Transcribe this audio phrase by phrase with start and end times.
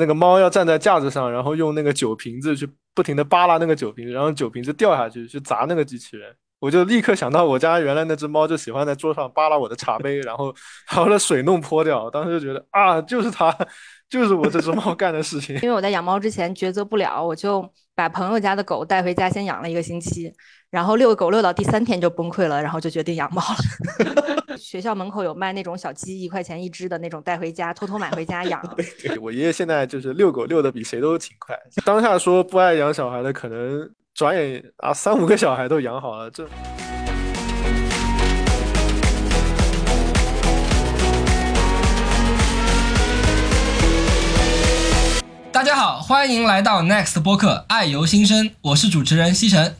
[0.00, 6.34] 那个猫要站在架子上，然后用那个酒瓶子去不停的扒拉那个酒瓶子，然后酒瓶子掉下去去砸那个机器人。
[6.60, 10.54] 我就立刻想到我家原来那只猫就喜欢在桌上扒拉我的茶杯，然后
[10.88, 12.10] 把我的水弄泼掉。
[12.10, 13.50] 当时就觉得啊，就是它，
[14.10, 15.56] 就是我这只猫干的事情。
[15.56, 20.30] 因为我在养猫之前抉择不了，我就把朋友家的狗带回家先养了一个星期，
[20.70, 24.56] 然后遛狗遛到第三天就崩溃了，然后就决定养猫了。
[24.60, 28.60] 学校门口有卖那种小鸡，一块钱一只的那种，带回家偷偷买回家养。
[29.22, 31.58] 我爷爷现在就是遛狗遛的比谁都勤快。
[31.86, 33.90] 当下说不爱养小孩的可能。
[34.20, 36.46] 转眼啊，三五个小孩都养好了，这。
[45.50, 49.74] 大家好，欢迎来到 Next 播客《爱游新生》，我是主持人西城。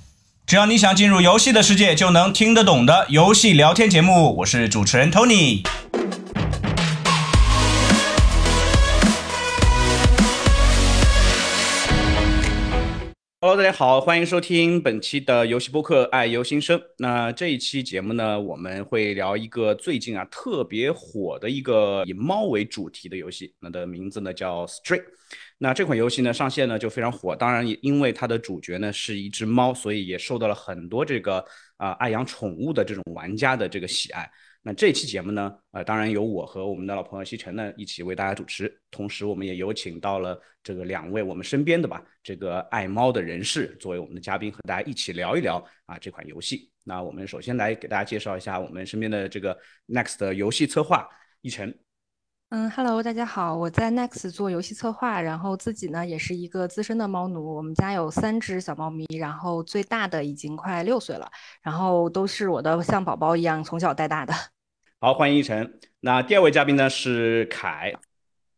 [0.46, 5.62] 只要你想进入游戏的世界，就能听得懂的游戏聊天节目，我是主持人 Tony。
[13.42, 16.78] Hello，大家好，欢迎收听本期的游戏播客《爱游新生》。
[16.98, 25.02] 那这一期节目呢，我们会聊一个最近啊特别火的一个以猫为主题的游戏，那的名字呢叫 Stray。
[25.56, 31.42] 那这款游戏呢上线呢就非常火，当然也因为它的主角呢是一只猫，所以也受到了很多这个
[31.78, 34.30] 啊爱养宠物的这种玩家的这个喜爱。
[34.62, 46.70] 那这期节目呢，呃，当然由我和我们的老朋友西城呢一起为大家主持，同时我们也有请到了这个两位我们身边的吧，这个爱猫的人士作为我们的嘉宾，和大家一起聊一聊啊这款游戏。
[46.84, 51.08] 那我们首先来给大家介绍一下我们身边的这个 Next 游戏策划
[51.40, 51.78] 一晨。
[52.52, 61.30] 嗯，Hello，大家好，我在 Next 做游戏策划，然后自己呢也是一个资深的猫奴，我们家有三只小猫咪，然后最大的已经快六岁了，
[61.62, 64.34] 然后都是我的像宝宝一样从小带大的。
[64.98, 65.78] 好，欢迎一晨。
[66.00, 67.94] 那第二位嘉宾呢是凯。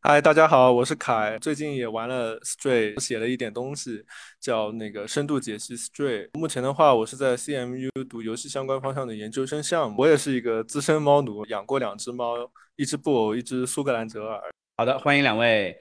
[0.05, 1.39] 嗨，大家好，我是凯。
[1.39, 4.05] 最近也玩了 Stray，写了一点东西，
[4.41, 6.29] 叫那个深度解析 Stray。
[6.33, 10.03] 目前的话，我是在 CMU 读游戏相关方向的研究生项目。
[10.03, 12.35] 我也是一个资深猫奴，养过两只猫，
[12.75, 14.43] 一只布偶，一只苏格兰折耳。
[14.77, 15.79] 好的，欢迎两位。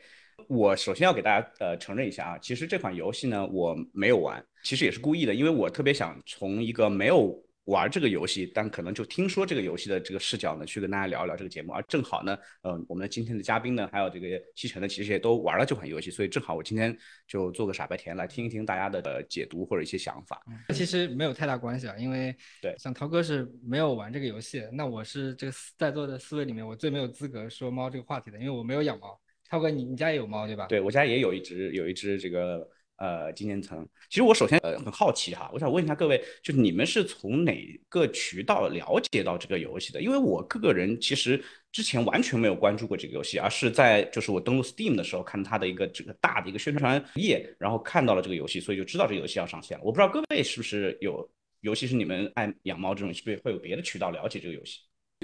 [0.48, 7.44] 我首先要给大家呃承认一下啊，其实这款游戏呢我没有玩，其实也是故意的，因为我特别想从一个没有。
[7.72, 11.72] 玩这个游戏，但可能就听说这个游戏的这个视角呢，去跟大家聊一聊这个节目。
[11.72, 16.96] 而正好呢，嗯，我们的今天的嘉宾呢，还有这个西城呢，其实也都玩了这款游戏，所以正好我今天
[17.26, 20.44] 就做个傻白甜来听一听大家的呃解读或者一些想法。
[20.70, 29.18] 其实没有太大关系啊，因为对，像涛哥是没有玩这个游戏，那我是这个在座的四位里面，我最没有资格说猫这个话题的，因为我没有养猫。
[29.50, 30.68] 涛哥，你你家也有猫对吧？
[30.68, 32.70] 对我家也有一只，有一只这个。
[33.02, 37.58] 呃，今年层，其实我首先呃很好奇哈，我想问一下各位，就是你们是从哪
[37.90, 40.00] 个渠道了解到这个游戏的？
[40.00, 49.84] 因为我个人其实之前完全没有关注过这个游戏，而是在就是我登录 Steam 的时候看它的一个这个大的一个宣传页，然后看到了这个游戏，所以就知道这个游戏要上线了。
[49.84, 51.28] 我不知道各位是不是有，
[51.62, 54.78] 尤其是你们爱养猫这种，是不是会有别的渠道了解这个游戏？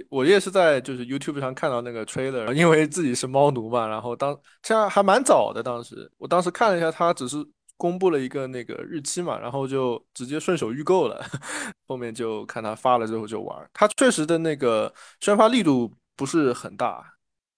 [0.09, 7.37] 我也是在就是 YouTube 上看到那个 trailer，因为自己是猫奴嘛，然后当这样还蛮早的，当时我当时看了一下，它只是。
[7.77, 11.23] 公布了一个那个日期嘛，然后就直接顺手预购了，
[11.87, 13.69] 后面就看他发了之后就玩。
[13.73, 17.16] 他确实的那个宣发力度不是很大。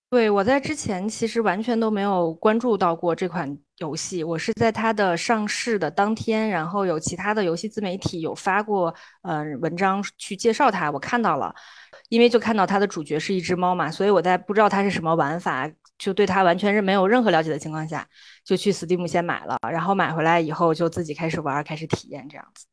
[0.09, 11.53] 对我在之前其实完全都没有关注到过这款游戏，我是在它的上市的当天，然后有其他的游戏自媒体有发过呃文章去介绍它，我看到了，
[12.09, 15.69] 因为就看到它的主角是一只猫嘛，所以我在不知道它是什么玩法。
[15.99, 18.07] 就对它完全是没有任何了解的情况下，
[18.45, 22.65] 就去 Steam 先买了，然后买回来以后就自己开始玩，开始体验这样子。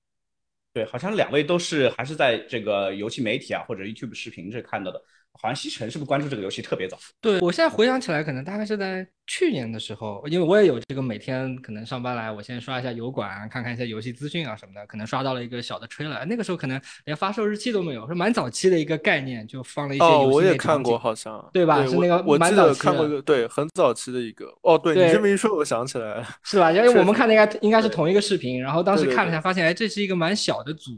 [0.72, 5.02] 对，好像两位都是还是在这个游戏媒体啊或者 YouTube 视频这看到的。
[5.40, 6.98] 好像西城是不是关注这个游戏特别早？
[7.20, 16.24] 对我现在回想起来，可能大概是在去年的时候，因为我也有这个每天可能上班来，我先刷一下油管，看看一些游戏资讯啊什么的，可能刷到了一个小的 trailer。
[16.26, 20.16] 那个时候可能连发售日期都没有，是蛮早期的一个概念，就放了一些游戏。
[20.16, 21.84] 哦，我也看过，好像对吧？
[21.86, 24.46] 是那个我记得看过一个，对，很早期的一个。
[24.62, 26.70] 哦，对你这么一说，我想起来了，是吧？
[26.70, 30.92] 因为我们看的应该应该是同一个视频，然后当时看了一下，发现哎，这是一个蛮小的组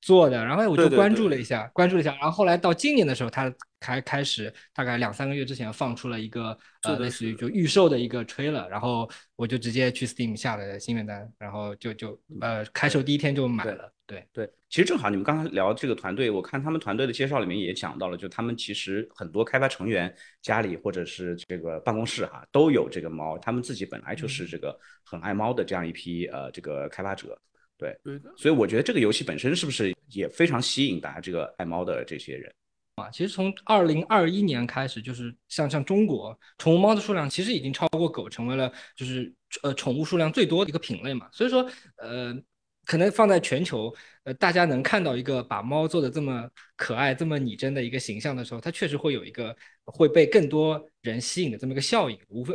[0.00, 3.52] 做的，然后我就关注了一下，关注了一下，然后后来到今年的时候，他。
[3.82, 13.92] 开开始大概两三个月之前放出了一个呃类似于就预售的一个 trailer，然后我就直接去 Steam 下了心愿单，然后就就呃开售第一天就买了。
[14.04, 27.40] 对对，其实正好你们刚才聊这个团队，我看他们团队的介绍里面也讲到了，就他们其实很多开发成员家里或者是这个办公室哈都有这个猫，他们自己本来就是这个很爱猫的这样一批呃这个开发者。
[27.78, 27.98] 对，
[28.36, 32.52] 所以我觉得这个游戏本身是不是也非常吸引大家这个爱猫的这些人？
[32.96, 41.26] 啊，其实从二零二一年开始，就是像像中国宠物猫的数量其实已经超过狗，成为了就是呃宠物数量最多的一个品类嘛。
[41.32, 41.66] 所以说
[41.96, 42.36] 呃，
[42.84, 43.90] 可能放在全球，
[44.24, 46.46] 呃，大家能看到一个把猫做的这么
[46.76, 49.56] 可爱、这么拟真的一个形象的时候，它确实会有一个
[49.86, 52.54] 会被更多人吸引的这么一个效应，无非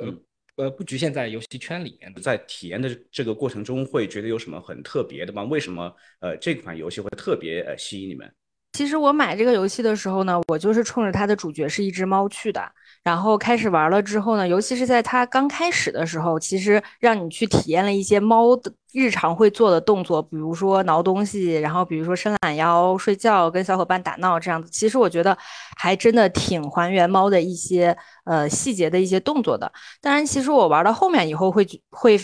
[0.58, 2.14] 呃不局限在游戏圈里面。
[2.22, 5.44] 在体验的这个过程中，会觉得有什么很特别的吗？
[5.44, 8.32] 为什么呃这款游戏会特别呃吸引你们？
[8.78, 12.62] 其实我买这个游戏的时候呢，我就是冲着它的主角是一只猫去的。
[13.04, 24.70] 然后开始玩了之后呢，尤其是在它刚开始的时候，其实让你去体验了一些猫的日常会做的动作，比如说挠东西，然后比如说伸懒腰、睡觉、跟小伙伴打闹这样子。
[24.70, 25.36] 其实我觉得
[25.76, 29.72] 还真的挺还原猫的一些呃细节的一些动作的。
[30.00, 32.20] 当然，其实我玩到后面以后会会。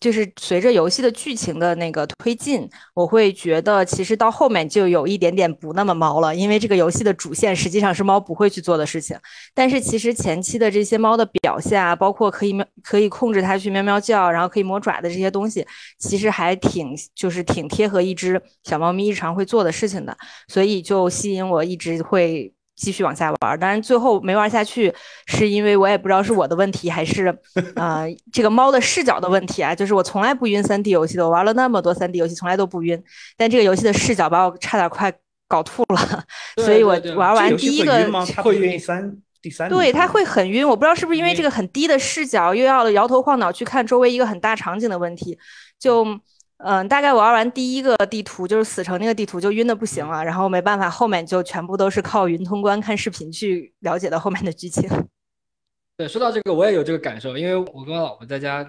[0.00, 9.14] 就是随着游戏的剧情的那个推进，我会觉得其实到后面就有一点点不那么猫了，因为这个游戏的主线实际上是猫不会去做的事情。
[9.54, 15.66] 但是其实前期的这些猫的表现啊，包括可以喵可以控制它去喵喵叫，然后可以磨爪的这些东西，
[15.98, 20.16] 其实还挺就是挺贴合一只小猫咪日常会做的事情的，
[20.48, 22.52] 所以就吸引我一直会。
[22.76, 24.92] 继续往下玩，当然最后没玩下去，
[25.26, 27.26] 是因为我也不知道是我的问题还是，
[27.76, 29.74] 呃，这个猫的视角的问题啊。
[29.74, 33.02] 就是我从来不晕三 D 游戏的，我玩了那么多三 D 游戏，从来都不晕。
[33.36, 35.12] 但这个游戏的视角把我差点快
[35.46, 36.24] 搞吐了，
[36.56, 38.10] 所以我玩完第一个
[38.42, 40.66] 会晕三第三，对，它会很晕。
[40.66, 45.38] 我不知道是不是因为这个很低的视角，又要摇头晃脑去看周围一个很大场景的问题，
[45.78, 46.06] 就。
[46.62, 54.88] 嗯，大概玩完第一个地图，就是死城那个地图，就晕的不行了，然后没办法，后面就全部都是靠云通关看视频去了解到后面的剧情。
[56.00, 58.66] 对，说到这个，我也有这个感受，因为我跟我老婆在家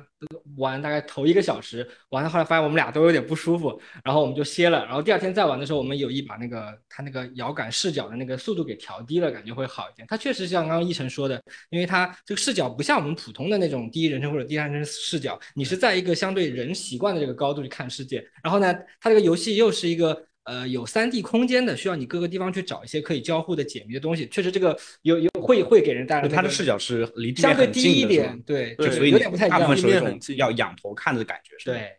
[0.58, 4.84] 玩，大概头一个小时，玩到后来发现我们俩都有点不舒服，然后我们就歇了。
[4.84, 10.06] 然后第二天再玩的时候，我们有意把那个它那个遥感视角的那个速度给调低了，感觉会好一点。
[10.10, 18.22] 它确实像刚刚一晨说的，因为它这个视角不像我们普通的那种第一人称或者第三人称视角，你是在一个相对人习惯的这个高度去看世界。
[18.44, 20.26] 然后呢，它这个游戏又是一个。
[20.44, 24.28] 呃，有三 D 空间的，需要你各个地方去找一些可以交互的解谜的东西。
[24.30, 26.28] 确实，这个有有会会给人带来。
[26.28, 29.60] 它的视角是离相对低一点，对，所以有点不太一样。
[29.60, 31.92] 大部分是一种要仰头看的感觉，是对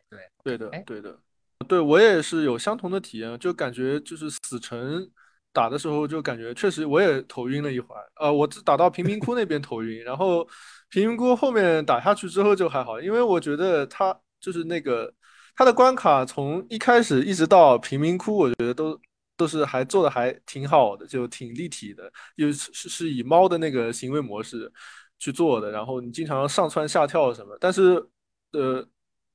[0.43, 1.17] 对对的，对的，
[1.69, 5.09] 对我也是有相同的体验，就感觉就是死城
[5.53, 8.03] 打的时候，就感觉确实我也头晕了一会儿。
[8.21, 10.45] 呃，我打到贫民窟那边头晕，然后
[10.91, 15.15] 贫民窟后面打下去之后就还好，因为我觉得它就是那个。
[15.55, 18.99] 它的关卡从一开始一直到贫民窟，我觉得都
[19.37, 24.71] 都是还做的还挺好的，就挺立体的，又是是以猫的那个行为模式
[25.19, 25.71] 去做的。
[25.71, 28.03] 然后你经常上蹿下跳什么，但是
[28.53, 28.85] 呃，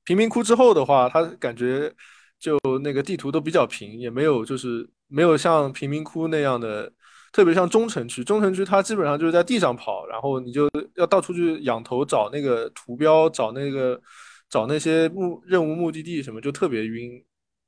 [0.03, 1.93] 贫民窟之后的话，它感觉
[2.39, 6.91] 就那个地图都比较平，也没有就是没有像贫民窟那样的，
[7.31, 14.01] 特别像中城区，中城区它基本上就是在地上跑，然后你就要到处去仰头找那个图标，找那个。
[14.49, 17.23] 找那些目任务目的地什么就特别晕，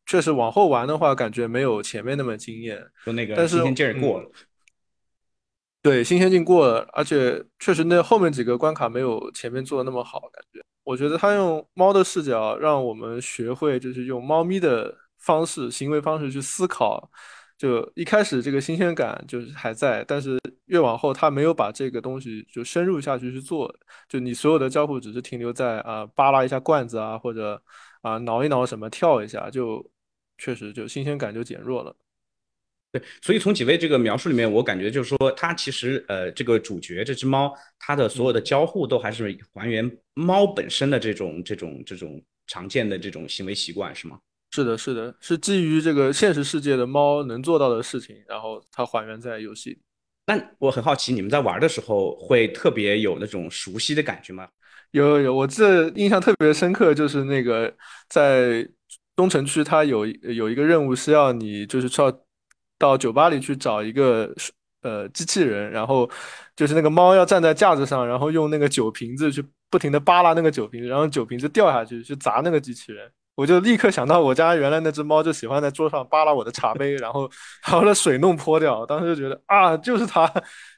[0.05, 2.81] 确实往后玩的话，感觉没有前面那么惊艳。
[3.05, 4.29] 就那个新鲜劲儿过了。
[5.81, 10.61] 对，新鲜劲过了，而且确实那后面几个关卡没有前面做的那么好，感觉。
[10.83, 17.09] 我觉得他用猫的视角，让我们学会就是用猫咪的方式、行为方式去思考。
[17.57, 23.73] 就一开始这个新鲜感就是还在，但是越往后他没有把这个东西就深入下去去做，
[24.07, 27.61] 就你所有的交互只是停留在啊扒拉一下罐子啊或者
[28.01, 29.85] 啊挠一挠什么跳一下，就
[30.37, 31.95] 确实就新鲜感就减弱了。
[32.91, 44.19] 对，所以从几位这个描述里面，我感觉就是说，它其实呃这个主角这只猫，它的所有的交互都还是还原猫本身的这种这种这种常见的这种行为习惯，是吗？
[44.51, 49.79] 是的，是的，是基于这个现实世界的猫能做到的事情，然后它还原在游戏。
[50.29, 54.47] 那我很好奇，你们在玩的时候会特别有那种熟悉的感觉吗？
[54.91, 57.73] 有有有，我这印象特别深刻，就是那个
[58.09, 58.63] 在
[59.15, 62.15] 东城区，它有有一个任务是要你就是要
[62.77, 64.31] 到酒吧里去找一个
[64.83, 66.07] 呃机器人，然后
[66.55, 73.11] 就是那个猫要站在架子上，然后用那个酒瓶子去不停的扒拉那个酒瓶子，然后酒瓶子掉下去去砸那个机器人。
[73.39, 77.31] 我就立刻想到我家原来那只猫就喜欢在桌上扒拉我的茶杯，然后
[77.65, 78.85] 把我的水弄泼掉。
[78.85, 80.29] 当时就觉得啊，就是它，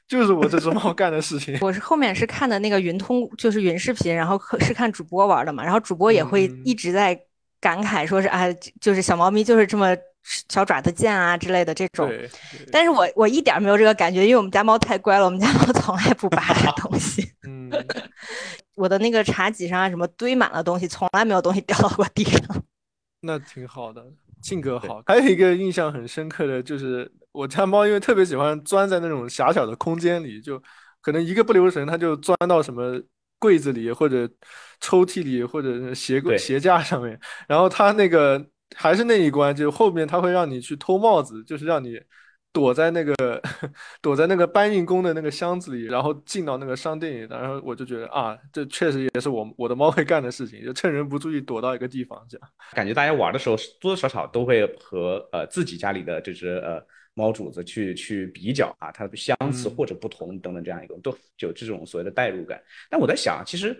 [0.06, 1.58] 就是我这只猫干的事情。
[1.60, 7.20] 我是后面是看的那个云通，就是云视频，然后是看主播玩的嘛，然后主播也会一直在
[7.60, 8.44] 感慨，说是啊，
[8.80, 12.08] 就是小猫咪就是这么小爪子贱啊之类的这种。
[12.70, 17.32] 但是我我一点没有这个感觉，因为我们家猫太乖了，我们家猫从来不扒拉东西。
[17.44, 17.68] 嗯。
[18.74, 22.40] 我的那个茶几上啊，什么堆满了东西，从来没有东西掉到过地上。
[23.20, 24.04] 那挺好的，
[24.42, 25.02] 性格好。
[25.06, 30.60] 还有一个印象很深刻的就是，我家猫因为特别喜欢钻在那种狭小的空间里，就
[31.00, 33.00] 可能一个不留神，它就钻到什么
[33.38, 34.28] 柜子里或者
[34.80, 42.00] 抽屉里或者鞋柜鞋架上面，然后它那个还是那一关，就后面它会让你去偷帽子，就是让你。
[42.52, 43.14] 躲在那个
[44.02, 52.48] 躲在那个搬运工的那个箱子里，然后进到那个商店里，然后我就觉得啊，这确实也是我我的猫会干的事情，就趁人不注意躲到一个地方这样。
[52.72, 56.78] 感觉大家玩的时候多多少少都会和呃自己家里的这只呃
[57.14, 62.62] 猫主子去去比较啊，它的相似或者不同等等这样一个都有这种所谓的代入感。
[62.90, 63.74] 但我在想，其实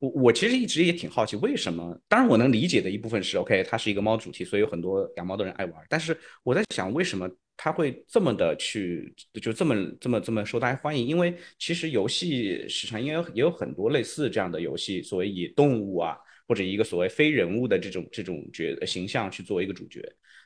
[0.00, 1.96] 我我其实一直也挺好奇，为什么？
[2.08, 5.74] 当然我能理解的一部分是，OK，它是一个猫主题，所以有很多养猫的人爱玩。
[5.88, 7.30] 但是我在想，为什么？
[7.56, 20.02] 他会这么的去，就这么这么这么受大家欢迎，因为其实游戏市场应该也有很多类似这样的游戏，所谓以动物啊或者一个所谓非人物的这种这种角形象去做一个主角，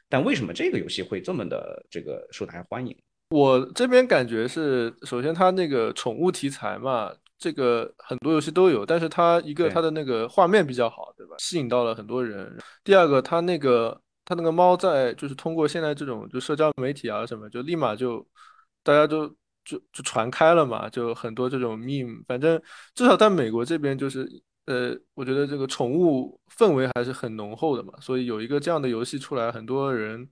[0.09, 2.97] 但为什么这个游戏会这么的这个受大家欢迎？
[3.31, 11.35] 我这边感觉是，首先它那个宠物题材嘛，这个很多游戏都有，但是它一个它的那个画面比较好，对吧？
[11.39, 12.57] 吸引到了很多人。
[12.85, 14.01] 第二个，它那个。
[14.31, 18.25] 它那个猫在就是通过现在这种就社交媒体啊什么，就立马就
[18.85, 19.27] 大家就
[19.65, 22.23] 就就传开了嘛，就很多这种 meme。
[22.29, 22.63] 反正
[22.95, 24.31] 至少在美国这边，就是
[24.67, 27.93] 呃，我觉得这个宠物氛围还是很浓厚的嘛。
[28.01, 30.25] 所以有一个这样的游戏出来，很多人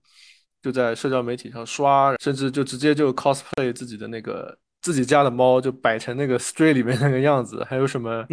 [0.63, 7.65] 就在社交媒体上刷，甚至就直接就 cosplay 自己的那个自己家的猫，就摆成那个 Stray 里面那个样子。
[7.65, 8.25] 还有什么？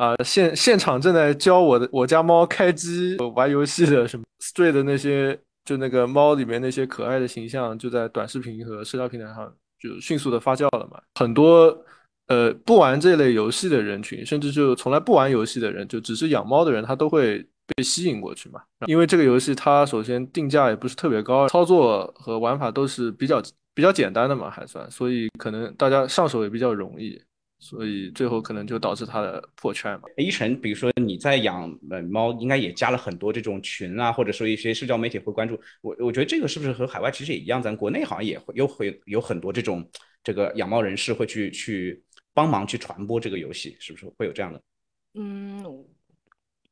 [0.00, 10.98] 啊，现现场正在教我的我家猫开机玩游戏的什么 Stray 的那些，就那个猫里面那些可爱的形象，就在短视频和社交平台上就迅速的发酵了嘛。
[11.16, 11.84] 很多
[12.28, 18.62] 呃不玩这类游戏的人群，甚至就从来不玩游戏的人，就只是养猫的人，他都会被吸引过去嘛。
[18.86, 23.42] 因为这个游戏它首先定价也不是特别高，操作和玩法都是比较
[23.74, 27.20] 比较简单的嘛，还算，所以可能大家上手也比较容易。
[27.62, 30.08] 所以最后可能就导致它的破圈嘛。
[30.16, 31.70] 一晨，比如说你在养
[32.10, 35.60] 猫，应该也加了很多这种群啊，或者说一些社交媒体会关注。
[35.82, 37.62] 我我觉得这个是不是和海外其实也一样？
[37.62, 39.86] 咱国内好像也会有会有很多这种
[40.24, 42.02] 这个养猫人士会去去
[42.32, 44.62] 帮忙去传播这个游戏，是不是会有这样的？
[45.14, 45.62] 嗯，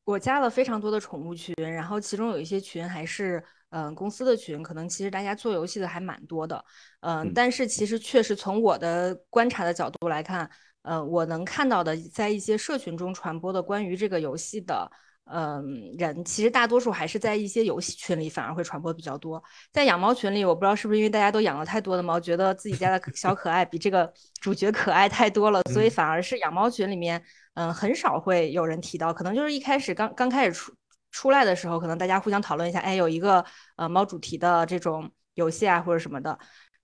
[0.05, 6.65] 我加了非常多的宠物群，然后其中有一些群还是嗯公司的群，可能其实大家做游戏的还蛮多的。
[7.01, 10.49] 嗯，但是其实确实从我的观察的角度来看。
[10.81, 14.89] 呃，我能看到的，在一些社群中传播的关于这个游戏的，
[15.25, 19.43] 嗯，人其实大多数还是在一些游戏群里反而会传播比较多。
[19.73, 27.21] 在养猫群里，我不知道是不是因为大家都养了太多的猫，觉得自己家的小可爱比这个主角可爱太多了，所以反而是养猫群里面，
[27.55, 29.13] 嗯，很少会有人提到。
[29.13, 30.73] 可能就是一开始刚刚开始出
[31.11, 33.43] 出来的时候，可能大家互相讨论一下，哎，有一个
[33.75, 36.39] 呃猫主题的这种游戏啊，或者什么的。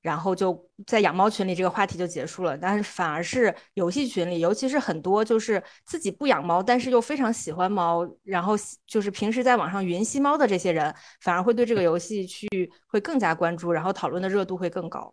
[0.05, 2.55] 然后就在养猫群里，这个话题就结束了。
[2.55, 8.53] 但是反而是游戏群里，尤其是很多就是自己不养猫，但是又非常喜欢猫，然后
[8.85, 12.47] 就是平时在网上云吸猫的这些人，反而会对这个游戏去
[12.85, 15.11] 会更加关注，然后讨论的热度会更高。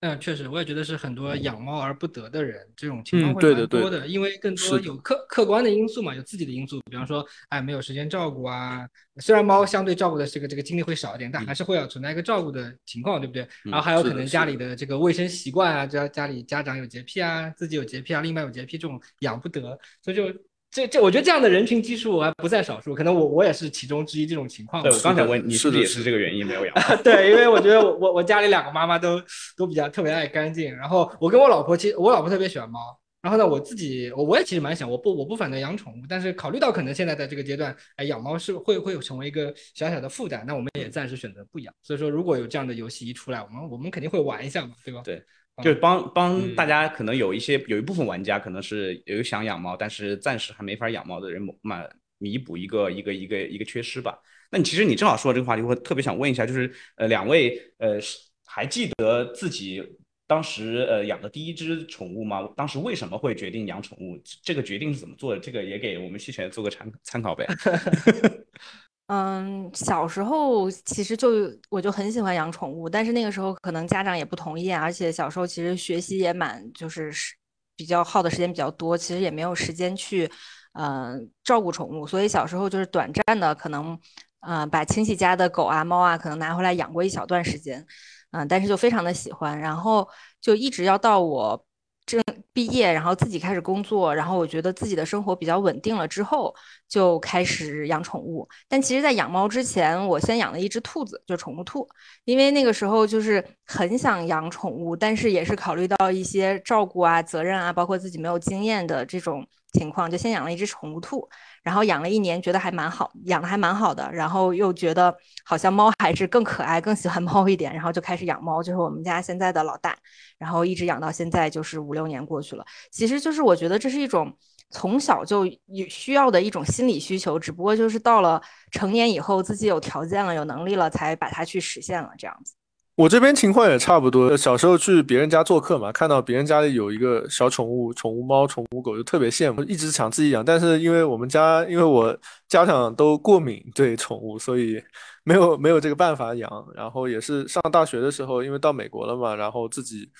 [0.00, 8.88] 嗯，确实，我也觉得是很多养猫而不得的人，这种情况会蛮多的，因为更多有客客观的因素嘛，有自己的因素，比方说，哎，没有时间照顾啊。
[9.16, 13.44] 虽然猫相对照顾的这个这个精力会少一点，但还是会要存在一个照顾的情况，对不对？
[13.64, 20.32] 然后还有可能家里的这个卫生习惯啊，家家里家长有洁癖啊，自己有洁癖啊，另外有洁癖，这种养不得，所以就。
[20.70, 24.82] 这这，我觉得这样的人群基数还不在少数，可能我我也是其中之一这种情况。
[24.82, 26.74] 对，我刚才问你是不是也是这个原因没有养？
[27.02, 29.20] 对，因为我觉得我我家里两个妈妈都
[29.56, 32.80] 都比较特别爱干净，然后我跟我老婆其实我老婆特别喜欢猫，
[33.22, 41.72] 然后呢我自己我我也其实蛮想，我不我不反对养宠物，但是考虑到可能现在在这个阶段，哎养猫是会会成为一个小小的负担，那我们也暂时选择不养。
[41.82, 45.00] 所以说如果有这样的游戏一出来，我们我们肯定会玩一下嘛，对吧？
[45.02, 45.22] 对。
[45.62, 51.88] 就是帮帮大家，可能有一些有一部分玩家可能是有想养猫，但是暂时还没法养猫的人，满
[52.18, 54.18] 弥补一个一个一个一个缺失吧。
[54.50, 57.98] 那你其实你正好说这个话题，我特别想问一下，就是呃两位呃
[58.46, 59.82] 还记得自己
[60.26, 62.48] 当时呃养的第一只宠物吗？
[62.56, 64.18] 当时为什么会决定养宠物？
[64.42, 65.40] 这个决定是怎么做的？
[65.40, 67.46] 这个也给我们西泉做个参参考呗。
[69.08, 71.30] 嗯，小时候其实就
[71.70, 77.34] 我就很喜欢养宠物，但是那个时候可能家长也不同意，而且小时候其实学习也蛮就是是
[77.74, 80.30] 比较耗的时间比较多，其实也没有时间去
[80.74, 83.98] 嗯照顾宠物，所以小时候就是短暂的可能
[84.40, 87.86] 嗯把亲戚家的狗啊猫啊可能拿回来养过一小段时间，
[88.32, 90.06] 嗯，但是就非常的喜欢，然后
[90.38, 91.64] 就一直要到我
[92.08, 92.22] 正
[92.54, 96.52] 毕业，然后自己开始工作，然后我觉得自己的生活比较稳定了之后，
[96.88, 98.48] 就开始养宠物。
[98.66, 101.86] 但其实，在养猫之前，我先养了一只兔子，就宠物兔。
[102.24, 111.28] 因为那个时候就是很想养宠物，但是也是考虑到一些照顾啊、责任啊，包括自己没有经验的这种情况，就先养了一只宠物兔。
[111.68, 114.10] 然后养了一年，觉得还蛮好，养的还蛮好的。
[114.10, 117.70] 然后又觉得好像猫还是更可爱，更喜欢猫一点。
[117.74, 119.94] 然后就开始养猫，就是我们家现在的老大。
[120.38, 122.64] 然后一直养到现在，就是五六年过去了。
[122.90, 124.34] 其实就是我觉得这是一种
[124.70, 132.54] 从小就有需要的一种心理需求，只不过就是到了成年以后，自己有条件了、有能力了，才把它去实现了这样子。
[132.98, 134.36] 我这边情况也差不多。
[134.36, 140.44] 小时候去别人家做客嘛，看到别人家里有一个小宠物，宠物猫、宠物狗，就特别羡慕，一直想自己养。
[140.44, 144.82] 但是因为我们家，因为我家长都过敏对宠物，所以
[145.22, 146.50] 没有没有这个办法养。
[146.74, 150.10] 然后也是上大学的时候，因为到美国了嘛，然后自己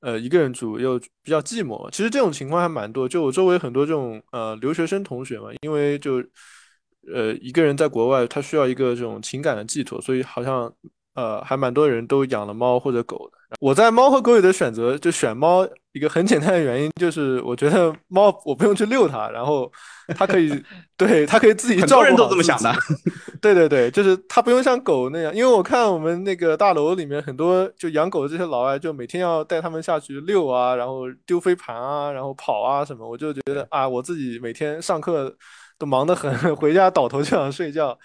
[0.00, 1.90] 呃一个人住又比较寂寞。
[1.90, 6.22] 其实这种情况还蛮多，就我周围很多这种呃留学生同学嘛，因为就
[7.10, 10.70] 呃一个人在国外，他需要一个这种情感的寄托，所以好像。
[11.18, 13.38] 呃，还蛮多人都养了猫或者狗的。
[13.60, 19.68] 我在猫和狗里的选择，就选猫一个很简单的原因，就是我觉得猫我不用去遛它，然后
[20.16, 20.62] 它可以，
[20.96, 22.04] 对它可以自己照顾。
[22.04, 22.72] 很多人都这么想的。
[23.40, 35.34] 对对对，就是它不用像狗那样，因为我看我们那个大楼里面很多就养狗的这些老外，就每天要带他们下去遛啊，然后丢飞盘啊，然后跑啊什么，我就觉得啊，我自己每天上课
[35.78, 37.98] 都忙得很， 回家倒头就想睡觉。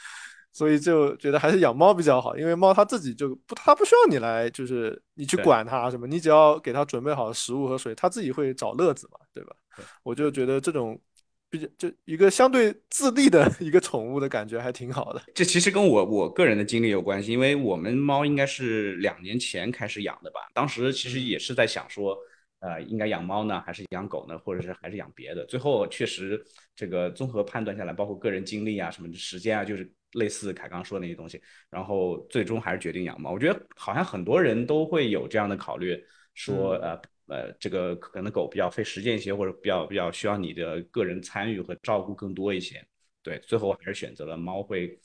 [0.54, 9.56] 所以就觉得还是养猫比较好，因为猫它自己就不，它不需要你来，就是你去管它什么，你只要给它准备好食物和水，它自己会找乐子嘛，对吧？
[10.04, 11.02] 我就觉得这种
[11.50, 15.20] 比较就一个相对自立的一个宠物的感觉还挺好的。
[15.34, 22.16] 这其实跟我我个人的经历有关系，因为我们猫应该是两年前开始养的吧，当时其实也是在想说，
[22.60, 25.44] 呃，应该养猫呢，还是养狗呢，或者是还是养别的？
[25.48, 26.40] 最后确实
[26.76, 29.92] 这个综合判断下来，包括个人经历啊，什么时间啊，就是。
[30.14, 33.32] 类似凯刚说的那些东西，然后最终还是决定养猫。
[33.32, 35.98] 我觉得好像很多人都会有这样的考虑，
[36.34, 42.86] 说呃呃，这个可能狗比较费时间一些，或者比较比较需要你的个人参与和照顾更多一些。
[43.22, 45.00] 对，最后还是选择了猫，会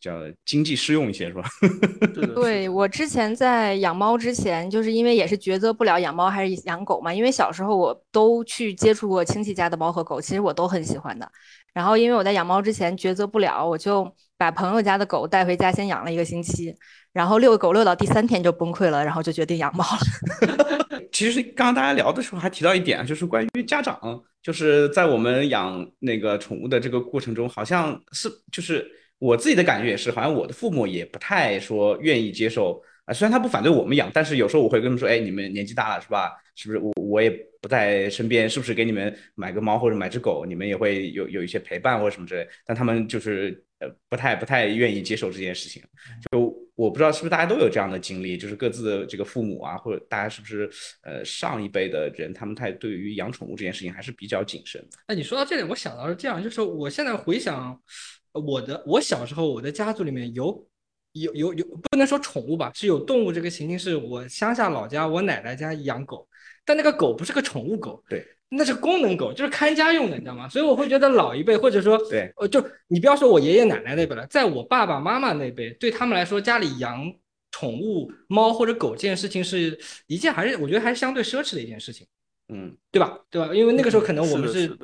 [0.00, 1.42] 叫经济适用一些，是吧？
[2.34, 7.12] 对我之前在养猫之前，就是因为也是抉择不了养猫还是养狗嘛。
[7.12, 11.30] 因为小时候我都去接触过亲戚家的猫和狗，其实我都很喜欢的。
[11.72, 14.14] 然后因为我在养猫之前抉择不了，我就。
[14.40, 16.74] 把朋友家的狗带回家，先养了一个星期，
[17.12, 20.98] 然后遛狗遛到第三天就崩溃了，然后就决定养猫了。
[21.12, 24.00] 其实刚刚大家聊的时候还提到一点，就是关于家长，
[24.42, 33.12] 就是在我们养那个宠物的这个过程中，好像是就是我自己的感觉也是，好像我的父母也不太说愿意接受啊。
[33.12, 36.32] 虽然他不反对我们养，但是有时候我会跟他们说，哎，你们年纪大了是吧？
[36.54, 38.48] 是不是我我也不在身边？
[38.48, 42.48] 是不是给你们买个猫或者买只狗，你们也会有有一些陪伴或者什么之类？
[42.64, 43.64] 但他们就是。
[43.80, 45.82] 呃，不太不太愿意接受这件事情，
[46.30, 50.68] 就我不知道是不是大家都有这样的经历，就是各自的这个父母啊，或者大家是不是
[51.02, 54.86] 呃上一辈的人，他们太对于养宠物这件事情还是比较谨慎。
[55.06, 57.80] 哎，你说到这里，我想到是这样，就是我现在回想
[58.34, 60.68] 我的我小时候，我的家族里面有
[61.12, 66.28] 有有有不能说宠物吧，是有动物这个情形，是我乡下老家我奶奶家养狗，
[66.70, 68.24] 但那个狗不是个宠物狗，对。
[68.48, 70.48] 那是功能狗，就是看家用的，你知道吗？
[70.48, 77.12] 所以我会觉得老一辈，或者说，对，呃，就你不要说我爷爷奶奶那辈了，在我爸爸妈妈那辈，对他们来说，家里养
[77.50, 82.06] 宠物猫或者狗这件事情是一件还是我觉得还是相对奢侈的一件事情，
[82.48, 83.18] 嗯，对吧？
[83.30, 83.52] 对吧？
[83.52, 84.78] 因为那个时候可能我们是。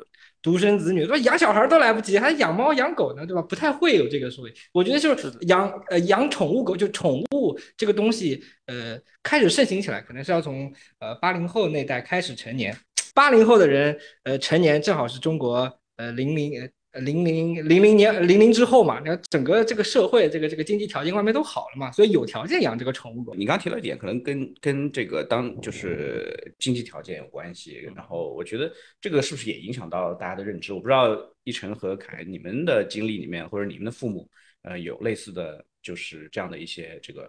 [0.47, 1.17] 独生子女，对吧？
[1.17, 3.41] 养小孩都来不及，还养猫养狗呢，对吧？
[3.41, 4.53] 不太会有这个所谓。
[4.71, 12.73] 我觉得就是养呃养宠物狗，就宠物这个东西，呃，开始盛行起来，可能是要从呃八零后那代开始成年。
[13.13, 16.53] 八零后的人，呃，成年正好是中国呃零零。
[16.99, 23.33] 零零零零年零零之后嘛，那整个这个社会这个这个经济条件外面都好了嘛，所以有条件养这个宠物狗。
[23.33, 27.89] 你刚提到一点，可能跟跟这个当就是经济条件有关系。
[27.95, 30.73] 然后我觉得这个是不是也影响到大家的认知？
[30.73, 34.29] 我不知道一晨和凯你们的经历里面，或者你们的父母
[34.63, 37.23] 呃有类似的就是这样的一些这个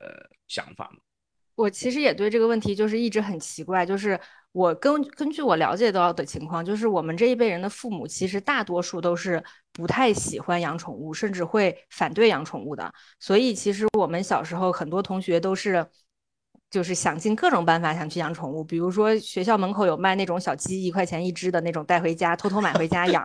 [0.00, 0.08] 呃
[0.48, 0.98] 想法吗？
[1.54, 4.18] 我其实也对这个问题就是一直很奇怪，就是。
[4.52, 12.92] 我根根据我了解到的情况，就是我们这一辈人的父母其实大多数都是不太喜欢养宠物，甚至会反对养宠物的。
[13.18, 15.86] 所以其实我们小时候很多同学都是
[16.70, 23.24] 就是想尽各种办法想去养宠物，比如说学校门口有卖那种小鸡，一块钱一只的那种，带回家偷偷买回家 养。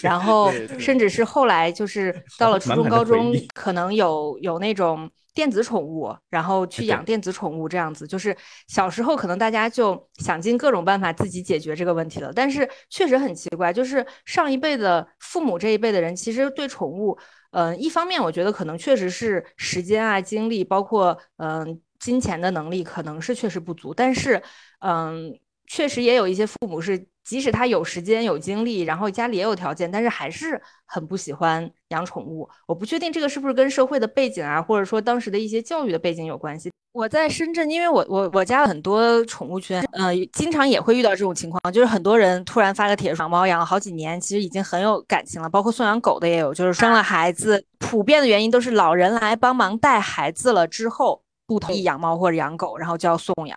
[0.00, 8.08] 然后甚至是后来就是到了初中、高中，可能有有那种电子宠物，然后去养电子宠物这样子。
[8.08, 17.16] 就是小时候可能大家就想尽各种办法自己解决这个问题了，但是确实很奇怪，就是上一辈的父母这一辈的人，其实对宠物，
[17.52, 21.80] 嗯，一方面我觉得可能确实是时间啊、精力，包括嗯。
[21.98, 24.40] 金钱的能力可能是确实不足，但是，
[24.80, 25.32] 嗯，
[25.66, 32.48] 确实也有一些父母是，即使他有时间有精力，然后家里也有条件，但是还是很不喜欢养宠物。
[32.66, 36.70] 我不确定这个是不是跟社会的背景啊，或者说当时的一些教育的背景有关系。
[36.92, 51.22] 我在深圳，因为我我我家很多宠物圈，嗯，经常也会遇到这种情况，就是很多人突然发个帖养猫养了好几年，其实已经很有感情了，包括送养狗的也有，就是生了孩子，普遍的原因都是老人来帮忙带孩子了之后。
[51.48, 53.56] 不同意养猫或者养狗，然后就要送养。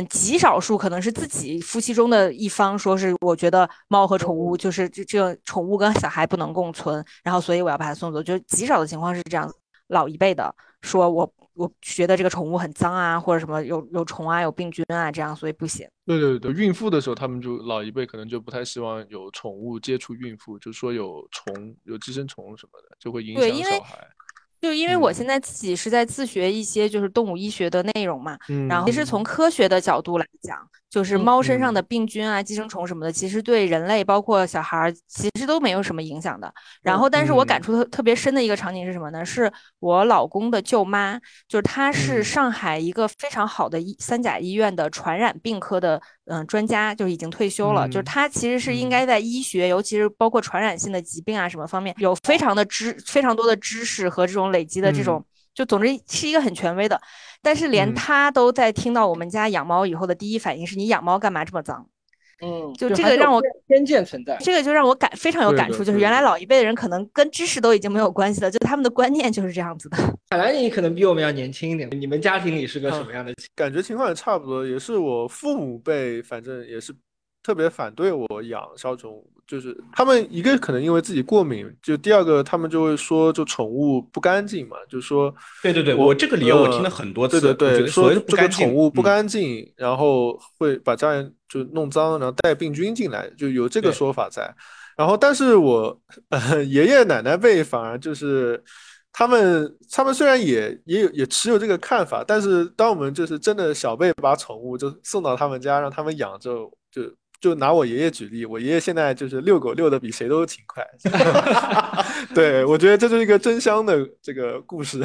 [0.00, 8.22] 嗯，极少数可能是自己夫妻中的一方说是，我觉得猫和宠物就是这这宠物跟小孩不能共存，然后所以我要把它送走。
[8.22, 9.50] 就极少的情况是这样，
[9.88, 15.88] 老一辈的说我我觉得这个宠物很脏啊，或者什么有有虫啊、有病菌啊这样，所以不行。
[16.04, 24.06] 对对对，孕妇的时候他们就老一辈可能就不太希望有宠物接触孕妇，就说有虫、有寄生虫什么的，就会影响小孩。
[24.66, 28.36] 就因为我现在自己是在自学一些就是动物医学的内容嘛，
[28.68, 30.58] 然后其实从科学的角度来讲。
[30.88, 36.50] 就是猫身上的病菌啊、寄生虫什么的，其实对人类包括小孩儿其实都没有什么影响的。
[36.80, 39.22] 然后，但是我感触特特别深的一个场景是什么呢？
[39.22, 47.88] 是我老公的舅妈，就是她是上海一个非常好的医三甲医院的传染病科的嗯专家，就已经退休了。
[47.88, 55.24] 就是他其实是应该在医学，尤其是包括传染性的疾病啊什么方面，有非常的知非常多的知识和这种累积的这种。
[55.54, 57.00] 就总之是一个很权威的，
[57.40, 61.86] 但是连他都在听到我们家养猫以后的第一反应是你养猫干嘛这么脏？
[62.42, 69.96] 嗯，就这个让我偏见存在，这个就让我感非常有感触，就是原来老一辈的人可能跟知识都已经没有关系了，就他们的观念就是这样子的。
[70.28, 73.32] 看来你可能比我们要年轻一点，你们家庭里是个什么样的？
[73.54, 76.94] 感觉情况也差不多，也是我父母辈，反正也是
[77.42, 79.30] 特别反对我养小宠物。
[79.46, 94.54] 就是他们一个可能因为自己过敏，就第二个他们就会说，就宠物不干净嘛，就说，对对对，我这个理由我听了很多次，对对对，说这个宠物不干净，然后会把家人就弄脏，然后带病菌进来，就有这个说法在。
[94.96, 96.00] 然后，但是我
[96.68, 98.62] 爷爷奶奶辈反而就是
[99.12, 107.02] 他们，他们虽然也也有也持有这个看法，但是当我们就是真的小辈把宠物就送到他们家让他们养，就就。
[107.40, 110.86] 就拿我爷爷举例，我爷爷现在就是遛狗遛的比谁都勤快。
[112.34, 115.02] 对，我觉得这就是一个真香的这个故事。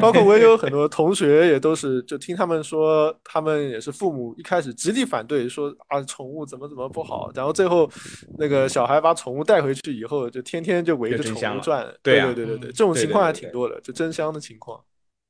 [0.00, 7.90] 包括我也有很多同学也都是，就听他们说，他们也是父母一开始极力反对，说啊宠物怎么怎么不好，然后最后
[8.38, 11.86] 那个小孩把宠物带回去以后，就天天就围着宠物转。
[12.02, 14.78] 对对对对对，这种情况还挺多的，就真香的情况。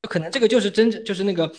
[0.09, 1.49] 可能这个就是真正就是那个。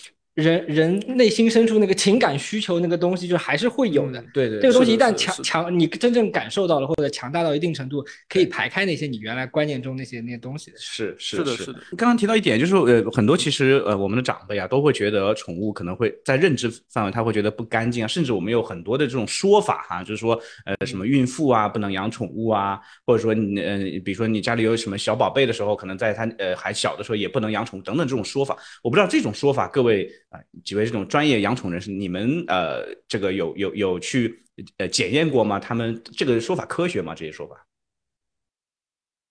[0.41, 4.25] 人人内心深处那个情感需求那个东西，就还是会有的。
[4.33, 10.73] 对对，这个东西一旦强强，你真正感受到了，或者强大到一定程度，可以排开那些你原来观念中那些那些东西。
[10.77, 11.79] 是是的，是的。
[11.97, 28.57] 刚刚提到一点，就是呃，很多其实呃，我们的长辈啊，都会觉得宠物可能会在认知范围，他会觉得不干净啊，甚至我们有很多的这种说法哈，就是说呃，什么孕妇啊不能养宠物啊，或者说你呃，比如说你家里有什么小宝贝的时候，可能在他呃还小的时候也不能养宠物等等这种说法。
[28.83, 31.07] 我不知道这种说法，各位啊几位这种。
[31.07, 34.45] 专业养宠人士，你们呃，这个有有有去
[34.79, 35.61] 呃检验过吗？
[35.61, 37.15] 他们这个说法科学吗？
[37.15, 37.67] 这些说法？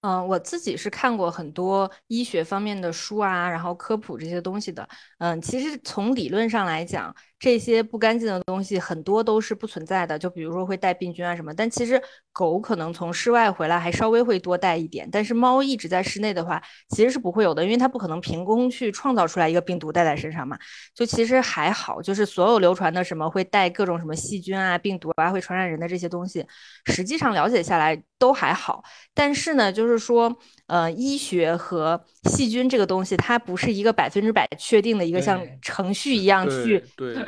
[0.02, 4.88] 嗯，我自己是看过很多医学方面的书啊，然后科普这些东西的。
[5.18, 7.14] 嗯，其实从理论上来讲。
[7.39, 11.54] 这些不干净的东西很多都是不存在的，就比如说会带病菌啊什么。
[11.54, 12.02] 但其实
[12.34, 20.58] 狗可能从室外回来还稍微会多带一点，但是猫一直在室内的话，其实是不会有的，因为它不可能凭空去创造出来一个病毒带在身上嘛。
[20.93, 26.45] 就其实还好，就是所有流传的什么会带各种什么细菌啊、病毒啊会传染人的这些东西，
[26.88, 28.84] 实际上了解下来都还好。
[29.13, 30.38] 但是呢，就是说。
[30.69, 36.80] 呃，医学和细菌这个东西，它不是一个百分之百确定的一个像程序一样去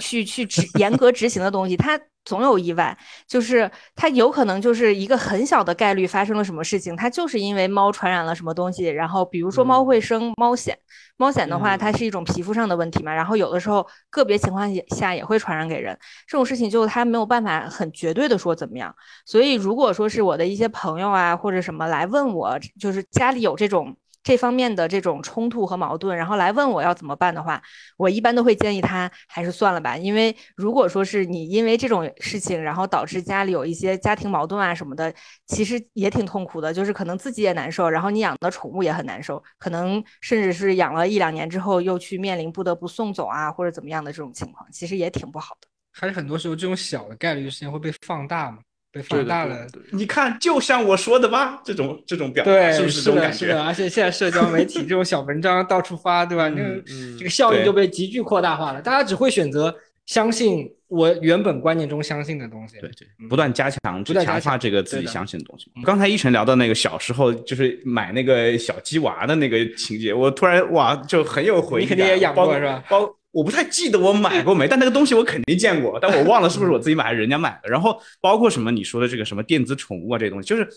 [0.01, 1.97] 去去执严格执行的东西，它。
[2.23, 2.95] 总有意外，
[3.27, 8.85] 就是它有可能就是一个很小的概率发生了什么事情，它就是因为猫传染了什么东西。
[8.85, 10.71] 然后比如说猫会生猫癣，
[11.17, 15.97] 猫癣的话它是一种皮肤上的问题嘛，然后有的时候个别情况下也会传染给人。
[16.27, 18.95] 这种事情就它没有办法很绝对的说怎么样。
[19.25, 23.97] 所以如果说是我的一些朋友啊或者什么来问我，就是家里有这种。
[24.23, 27.61] 这方面的这种冲突和矛盾，然后来问我要怎么办的话，
[27.97, 35.13] 我一般都会建议他还是算了吧，因为如果说是你因为这种事情，然后导致家里有一些家庭矛盾啊什么的，
[35.47, 45.67] 其实也挺痛苦的，就是可能自己也难受，然后你养的宠物也很难受，可能甚至是养了一两年之后又去面临不得不送走啊或者怎么样的这种情况，其实也挺不好的。
[45.93, 48.59] 还是很多时候这种小的概率事件会被放大嘛？
[48.91, 53.53] 被放大了，你看，就像我说的吧，这种这种表达是不是这种感觉？
[53.53, 56.49] 而且现在社交媒体 这种小文章到处发，对吧？
[56.49, 56.83] 那个
[57.17, 58.81] 这个效应就被急剧扩大化了。
[58.81, 59.73] 大家只会选择
[60.07, 65.71] 相信我原本观念中相信的东西，对对，不断加强、强化这个自己相信的东西。
[65.85, 71.83] 刚才一晨聊到那个小时候就是买那个小鸡娃的那个情节，我突然哇，就很有回忆。
[71.83, 72.83] 你肯定也养过是吧？
[72.89, 73.09] 包。
[73.31, 77.69] 我不太记得我买过没，但那个东西我肯定见过，但我忘了是不是我自己买还是人家买的。
[77.69, 80.67] 然后包括什么你说的这个什么电子宠物啊这些东西，就是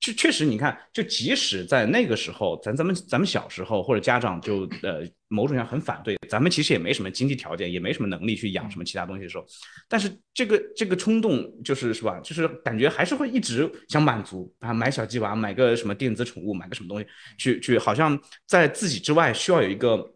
[0.00, 9.44] 确确实你看，就即使在那个时候，咱咱们咱们小时候或者家长就呃某种上很反对，咱们其实也没什么经济条件，也没什么能力去养什么其他东西的时候，
[9.88, 17.06] 但是这个这个冲动就是是吧，就是感觉还是会一直想满足啊，买小鸡娃，买个什么电子宠物，买个什么东西，
[17.38, 20.12] 去去好像在自己之外需要有一个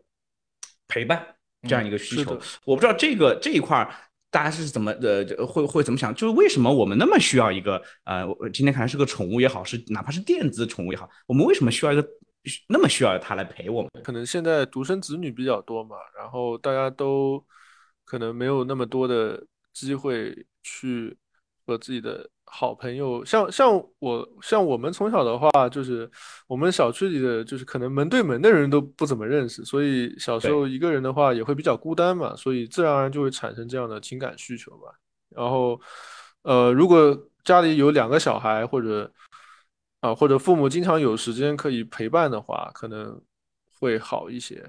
[0.89, 1.25] 陪伴。
[1.67, 3.89] 这样一个需求，我不知道这个这一块
[4.31, 6.15] 大家是怎么呃会会怎么想？
[6.15, 12.05] 就是为什么我们那么需要一个呃，今天看来是个宠物也好，是哪怕是电子宠物也好，我们为什么需要一个
[12.69, 13.91] 那么需要它来陪我们？
[14.03, 17.45] 可能现在独生子女比较多嘛，然后大家都
[18.05, 21.17] 可能没有那么多的机会去
[21.67, 22.29] 和自己的。
[22.47, 26.09] 好朋友，像像我像我们从小的话，就是
[26.47, 34.93] 我们小区里的，就是可能门对门的人都不怎么认识，所以小时候一个人的话也会比较孤单嘛，所以自然而然就会产生这样的情感需求吧。
[35.31, 35.81] 然后，
[36.43, 39.11] 呃，如果家里有两个小孩，或者
[39.99, 43.21] 啊，或者父母经常有时间可以陪伴的话，可能
[43.81, 44.65] 会好一些。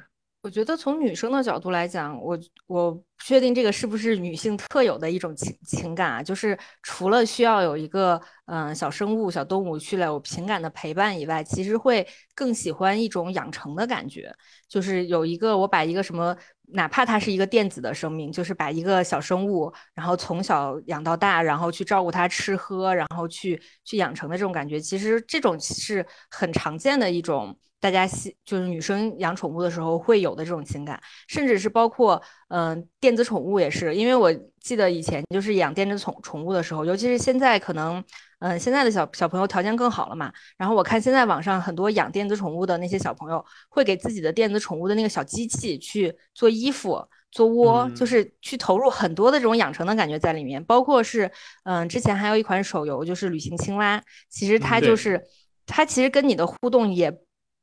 [0.45, 14.31] 我觉得从女生的角度来讲，我我不确定这个是不是女性特有的一种情情感啊，就是除了需要有一个嗯小生物、小动物去来有情感的陪伴以外，其实会更喜欢一种养成的感觉，
[14.69, 16.37] 就是有一个我把一个什么，
[16.73, 27.57] 哪怕它是一个电子的生命，就是把一个小生物，然后从小养到大，然后去照顾它吃喝，然后去去养成的这种感觉，其实这种是很常见的一种。
[27.85, 38.03] 大家喜就是女生养宠物的时候会有的这种情感，甚至是包括嗯电子宠物也是，因为我记得以前就是养电子宠宠物的时候，尤其是现在可能
[38.39, 51.29] 嗯现在的小小朋友条件更好了嘛，然后我看现在网上很多养电子宠物的那些小朋友会给自己的电子宠物的那个小机器去做衣服、做窝，就是去投入很多的这种养成的感觉在里面，包括是
[51.65, 55.23] 嗯之前还有一款手游就是旅行青蛙，其实它就是
[55.67, 57.15] 它其实跟你的互动也。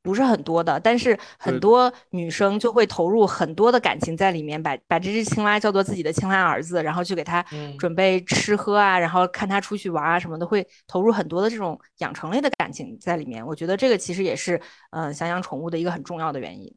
[0.02, 7.44] 不是很多的，但是很多女生就会投入很多的感情在里面，把把这只青蛙叫做自己的青蛙儿子，然后去给它
[7.78, 13.46] 准备吃喝啊，然后看它出去玩啊什么的，会投入很多的这种养成类的感情在里面。
[13.46, 14.60] 我觉得这个其实也是，
[14.90, 16.74] 嗯，想养宠物的一个很重要的原因。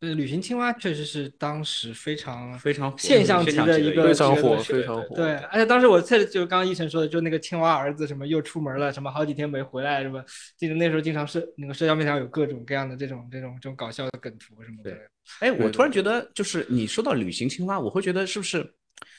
[0.00, 5.16] 对，旅行青蛙确实是当时非常非常现象级的一个非常火，非常火。
[5.16, 10.24] 对，而且当时我在就刚刚一晨说的，就那个青蛙儿子什么又出门了，什么好几天没回来，什么
[10.56, 14.96] 记得那时候经常是那个社交媒体上有各种各样的这种这种这种搞笑的梗图什么的。
[15.40, 18.64] 哎，我突然觉得，就是你说到旅行青蛙，我会觉得是不是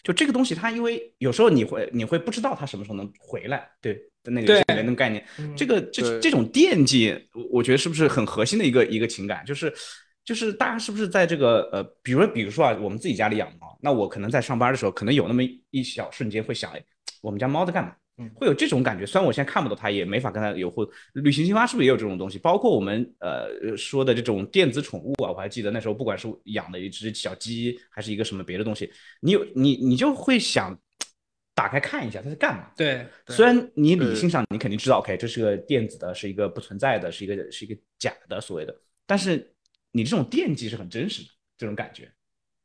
[0.04, 5.26] 就这个东西，它因为有时候你会你会不知道它什么时候能回来，对的那个里面的概念，
[5.58, 7.16] 这个这这种惦记，
[7.52, 9.74] 我觉得是不是很核心的一个一个情感，就是。
[10.26, 16.84] 就是大家是不是在这个呃，比如比如说啊，我们自己家里养猫，那我可能在上班的时候，可能有那么一小瞬间会想，哎，
[17.22, 17.96] 我们家猫在干嘛？
[18.18, 19.06] 嗯，会有这种感觉。
[19.06, 20.90] 虽然我现在看不到它，也没法跟它有互。
[21.14, 22.40] 旅行青蛙是不是也有这种东西？
[22.40, 30.76] 包括我们呃说的这种电子宠物啊，我还记得那时候，不管是养的一只小鸡，还是一个什么别的东西，你有你你就会想
[31.54, 32.72] 打开看一下它在干嘛。
[32.78, 38.74] 对，虽然你理性上你肯定知道，OK，这是个电子的，是一个不存在的，是一个是一个假的所谓的，
[39.06, 39.55] 但是。
[39.96, 42.12] 你这种惦记是很真实的，这种感觉，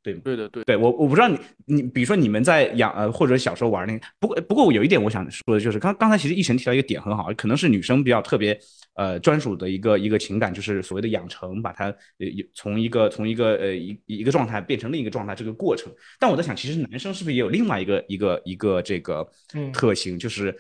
[0.03, 8.59] 对对的，对对，我我不知道你你比如说你们在养呃或者小时候玩那个，不过不过我有一点我想说的就是，刚刚才其实一晨提到一个点很好，可能是女生比较特别
[8.95, 11.85] 呃专属的一个一个情感，就是所谓的养成，把它
[12.19, 15.93] 呃从一个从一个呃一一个状态变成另一个状态这个过程。
[16.19, 19.25] 但我在想，其实男生是不是也有另外一个一个一个这个
[19.73, 20.53] 特性，就是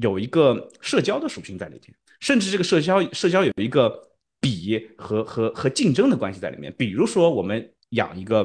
[0.00, 4.10] 有一个社交的属性在里面，甚至这个社交社交有一个。
[4.44, 8.42] 比和和和竞争的关系在里面，比如说我们养一个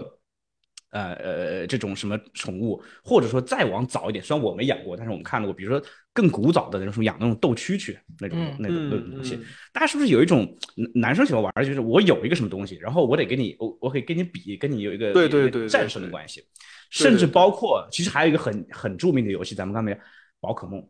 [0.91, 9.37] 呃呃这种什么宠物，或者说再往早一点，虽然我没养过，但是我们看到过，比如说更古早的那种养那种斗蛐蛐那种那种那种东西，
[9.73, 10.57] 大家是不是有一种
[10.95, 16.41] 男生喜欢玩，就是我有一个什么东西，然后我得跟你我我可以跟你比，跟你有一个对对对战胜的关系，
[16.89, 19.99] 甚至包括其实还有一个很很著名的游戏，咱们刚才
[20.39, 20.81] 宝可梦。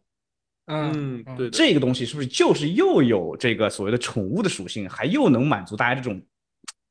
[0.71, 6.21] 嗯，对，这个东西是不是就是又有这个所谓的宠物的属性，还又能满足大家这种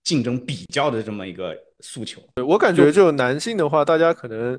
[0.02, 2.20] 竞争比较的这么一个诉求？
[2.34, 4.58] 对我感觉就男性的话，大家可能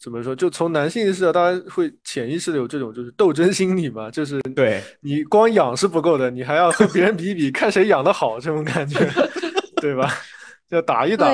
[0.00, 0.34] 怎么说？
[0.34, 8.98] 就从男性视角，大家会潜意识的有这种就是斗争心理嘛，就是对你光养是不够的，你还要和别人比一比，看谁养的好，这种感觉，
[9.82, 10.10] 对吧？
[10.70, 11.30] 要打一打。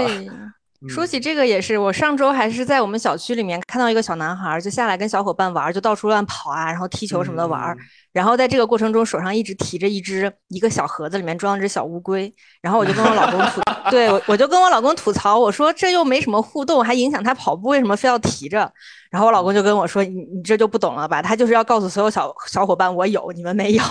[0.87, 7.75] 说起这个也是，我上周还是在我们小区里面看到一个小男孩，就下来跟小伙伴玩，就到处乱跑啊，然后踢球什么的玩。
[8.13, 12.33] 然后在这个过程中，手上一直提着一只一个小盒子，里面装只小乌龟。
[12.61, 18.71] 然后我就跟我老公吐，对我我就跟我老公吐槽，我说这又没什么互动，还影响他跑步，为什么非要提着？
[19.11, 21.23] 然后我老公就跟我说，你你这就不懂了吧？
[21.23, 23.83] 他就是要告诉所有小小伙伴，我有，你们没有。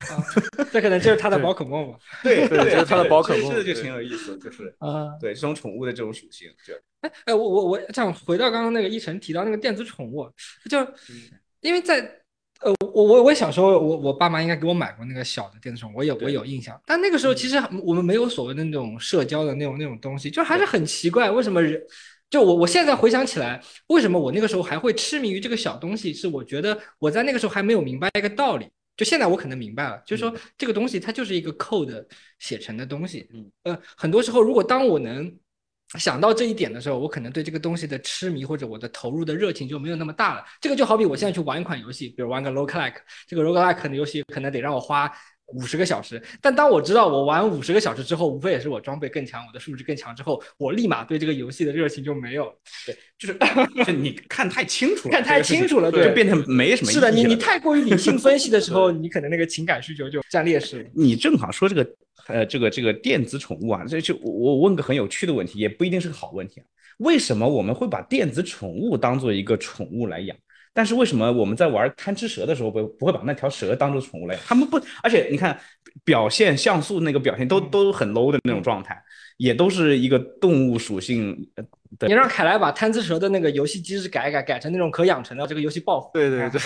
[0.72, 1.98] 这可能就是他的宝可梦吧？
[2.24, 10.26] 对对，就是他的宝可梦，这就挺有意思，就是啊，对这种宠物的这种属性，就哎哎，我我我这样回到刚刚那个一晨提到那个电子宠物，
[10.70, 10.78] 就
[11.60, 12.00] 因为在
[12.62, 21.78] 呃我我我小时候我我爸妈应该给我买过那个小的电子宠物，我有我有印象，但那个时候其实我们没有所谓的那种社交的那种那种东西，就还是很奇怪，为什么人
[22.30, 26.14] 就我我现在回想起来，为什么我那个时候还会痴迷于这个小东西？
[26.14, 28.66] 是我觉得我在那个时候还没有明白一个道理。
[29.00, 32.04] 就现在我可能明白了，就是说这个东西它就是一个 code
[32.38, 33.26] 写成的东西。
[33.32, 35.34] 嗯，呃，很多时候如果当我能
[35.98, 40.44] 想到这一点的时候，我可能对这个东西的痴迷或者我的投入的热情就没有那么大了。
[40.60, 45.10] 这个就好比我现在去玩一款游戏，比如玩个 roguelike，这个 roguelike 的游戏可能得让我花。
[45.54, 52.52] 五十个小时，但当我知道我玩五十个小时之后，无非也是我装备更强，我的数值更强之后，我立马对这个游戏的热情就没有。
[52.86, 53.36] 对，就是
[53.84, 56.90] 就你看太清楚了，看太清楚了，对，就变成没什么。
[56.90, 60.90] 是的，你你太过于理性分析的时候， 你可能那个情感需求就占劣势。
[60.94, 61.86] 你正好说这个，
[62.28, 66.64] 呃，这个这个电子宠物啊，这就我问个很有趣的问题，也不一定是个好问题啊。
[66.98, 70.36] 为什么我们会把电子宠物当做一个宠物来养？
[70.72, 74.44] 但是为什么我们在玩贪吃蛇的时候不不会把那条蛇当做宠物来养？
[74.46, 75.58] 他们不，而且你看
[76.04, 78.96] 表现像素那个表现都都很 low 的那种状态，
[79.36, 81.36] 也都是一个动物属性。
[82.06, 86.08] 你让凯莱把贪吃蛇的那个游戏机制改一改，改成那种可养成的，这个游戏爆火。
[86.14, 86.60] 对对对，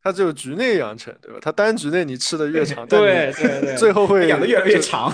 [0.00, 1.40] 它只有局内养成，对吧？
[1.42, 5.10] 它单局内你吃的越长， 对对对，最后会养的越来越长，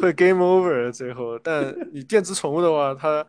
[0.00, 1.38] 会 game over 最后。
[1.38, 3.24] 但你电子宠物的话，它。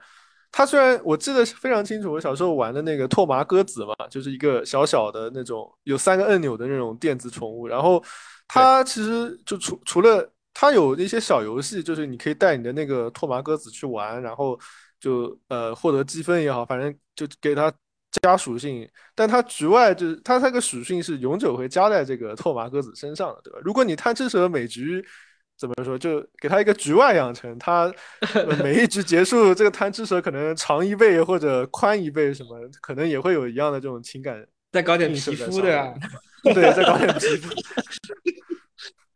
[0.52, 7.68] 它虽然我记得非常清楚，我小时候玩的那个拓麻鸽子嘛，就是一个小小的那种有三个按钮的那种电子宠物。
[7.68, 8.04] 然后
[8.48, 14.60] 它其实就除除了它有一些小游戏，就是你可以带你的那个拓麻鸽子去玩，然后
[15.00, 17.72] 就呃获得积分也好，反正就给它
[18.24, 18.90] 加属性。
[19.14, 23.60] 但它局外就是它那个属性是永久会加在这个拓麻鸽子身上的，对吧？
[23.64, 25.06] 如果你贪吃蛇每局。
[25.60, 25.98] 怎么说？
[25.98, 27.94] 就给他一个局外养成，他
[28.64, 34.42] 每一局结束，这个贪吃蛇可能长一倍或者宽一倍，什么可能也会有一样的这种情感。
[34.72, 35.94] 再搞点皮肤的，
[36.54, 37.54] 对，再搞点皮肤。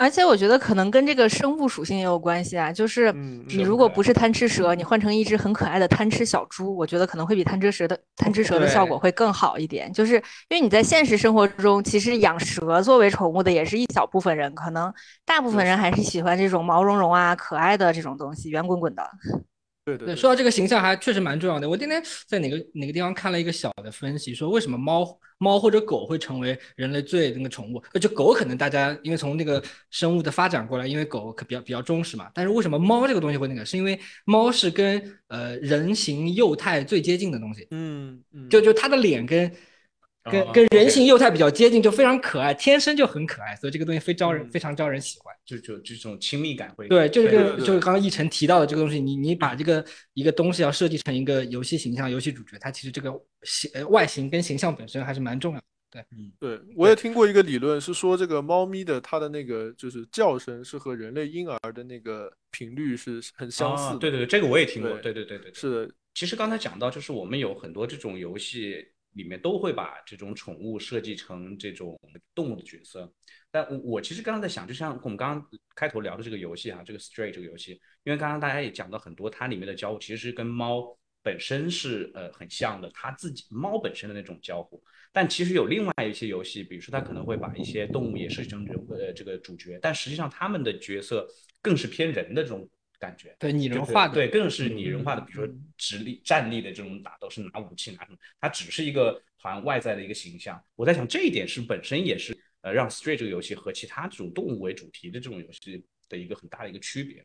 [0.04, 3.10] 而且我觉得可能跟这个生物属性也有关系啊，就是
[3.48, 9.94] 你如果不是贪吃蛇，你换成一只很可爱的贪吃小猪，我觉得可能会比贪吃蛇的贪吃蛇的效果会更好一点。
[9.94, 10.16] 就是
[10.50, 14.94] 因为你在现实生活中，其实养蛇作为宠物的也是一小部分人，可能
[15.26, 19.10] 大部分人还是喜欢这种毛茸茸啊、可爱的这种东西，圆滚滚的。
[19.86, 21.69] 对对，说到这个形象还确实蛮重要的。
[21.69, 25.06] 我今天在哪个哪个地方看了一个小的分析，说为什么猫
[25.38, 27.84] 猫或者狗会成为人类最那个宠物？
[27.93, 32.30] 呃，就狗可能大家因为从那个生物的发展过来，因为狗可比较比较忠实嘛。
[32.34, 33.65] 但是为什么猫这个东西会那个？
[33.65, 37.67] 是因为猫是跟呃人形幼态最接近的东西。
[37.72, 39.52] 嗯嗯，就就它的脸跟。
[40.32, 46.88] 跟跟人形幼态比较接近，就非常可爱，天生就很可爱，所以这个东西非招人非常招人喜欢，就就这种亲密感会。
[46.88, 53.12] 对，就是就是刚刚一晨提到的这个东西，你你把这个一个东西要设计成一个游戏形象、游戏主角，它其实这个
[53.43, 55.65] 形外形跟形象本身还是蛮重要的。
[55.91, 63.97] 对，嗯，对我也听过一个理论是说，这个猫咪的它的那个就是叫声是和人类婴儿的那个频率是很相似。
[63.99, 64.91] 对对对，这个我也听过。
[64.99, 65.93] 对对对对，是的。
[66.13, 68.86] 其实刚才讲到，就是我们有很多这种游戏。
[69.15, 71.95] 里面都会把这种宠物设计成这种
[72.34, 73.08] 动物的角色，
[73.54, 84.84] 但我我其实刚刚在想，就像我们刚刚开头聊的这个游戏啊，这个 Stray 这个游戏，因为刚刚大家也讲到很多，它里面的交互其实跟猫本身是呃很像的，它自己猫本身的那种交互。
[85.12, 91.28] 但其实有另外一些游戏，比如说它可能会把一些动物也设计成人呃这个主角，但实际上他们的角色
[91.62, 92.68] 更是偏人的这种。
[93.00, 100.63] 感觉，对拟人化的，对，更是拟人化的，比如说直立站立的这种打斗是拿武器拿什么，它只是一个好像外在的一个形象。
[100.77, 102.34] 我在想这一点是本身也是
[102.64, 107.24] 呃让 Stray 这个游戏和其他这种动物为主题的这种游戏的一个很大的一个区别。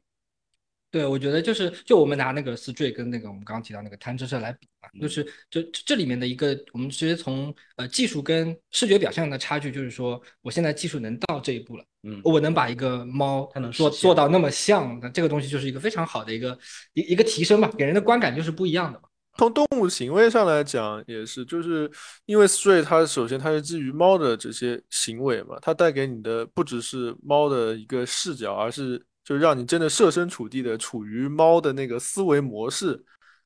[0.91, 16.59] 对，我觉得就是就我们拿那个 Stray 跟那个我们刚刚提到那个贪吃蛇来比嘛，就是就这里面的一个，我们直接从呃技术跟视觉表现的差距，就是说我现在技术能到这一步了，嗯，我能把一个猫它能做做到那么像，那这个东西就是一个非常好的一个
[16.95, 19.08] 一一个提升吧，给人的观感就是不一样的嘛。
[19.39, 21.91] 从动物行为上来讲，也是，就是
[22.27, 29.03] 因为 Stray 它首先它是基于猫的这些行为嘛，它带给你的不只是猫的一个视角，而是。
[29.25, 32.99] 就让你真的设身处地的处于猫的那个思维模式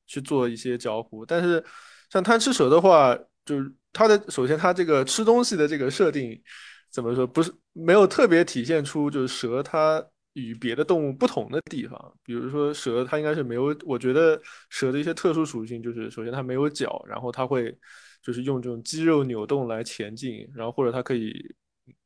[0.07, 1.61] 去做一些交互，但是
[2.09, 3.13] 像贪吃蛇的话，
[3.43, 6.41] 就是它的首先它这个吃东西的这个设定
[6.89, 10.01] 怎么说，不是没有特别体现出就是蛇它
[10.33, 17.75] 与别的动物不同的地方，比如说蛇它应该是没有，我觉得蛇的一些特殊属性就是首先它没有脚，然后它会
[18.21, 21.33] 就是用这种肌肉扭动来前进，然后或者它可以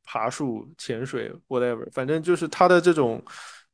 [0.04, 3.24] 爬树、潜水，whatever，反正就是它的这种。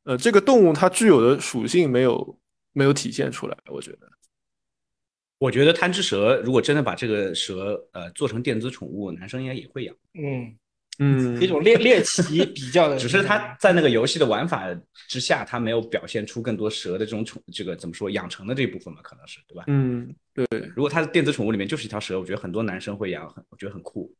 [0.06, 2.38] 呃，这个动物它具有的属性没有
[2.72, 4.00] 没有体现出来，我觉得。
[5.38, 9.96] 我觉得贪吃蛇如果真的把这个蛇呃做成电子宠物，男生应该也会养。
[10.12, 10.54] 嗯
[10.98, 14.64] 嗯，一种猎猎奇比较的， 只是他在那个游戏的玩法
[15.08, 19.64] 之下，他没有表现出更多蛇的这种宠，这个怎么说养成的这一部分嘛，可能是对吧？
[19.66, 20.46] 嗯，对。
[20.76, 24.12] 如果他的电子宠物里面就是一条蛇，我觉得很多男生会养，很我觉得很酷。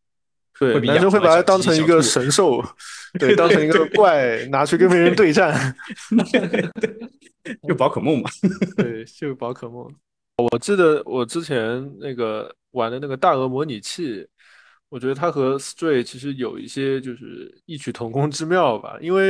[0.58, 2.64] 对，男生会把它当成一个神兽，
[3.18, 5.74] 对，当成一个怪拿去跟别人对战，
[7.66, 8.30] 就宝可梦嘛，
[8.76, 9.92] 对，就宝可梦。
[10.36, 14.24] 我记得我之前那个玩的那个大鹅模拟器，
[14.94, 19.28] 我觉得它和 Stray 其实有一些就是异曲同工之妙吧，因为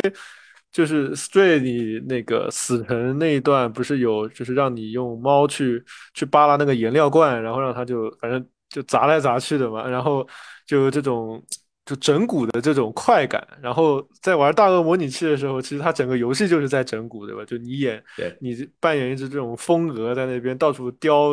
[0.71, 10.29] 就是 Stray 你那个死神那一段不是有就是让你用猫去去扒拉那个颜料罐，然后让它就反正就砸来砸去的嘛，然后。
[10.67, 11.45] 就这种
[11.85, 17.45] 就整蛊的这种快感，然后在玩大鳄模拟器的时候，其实它整个游戏就是在整蛊，对吧？
[17.45, 18.03] 就你演，
[18.41, 21.33] 你扮演一只这种疯鹅在那边到处叼，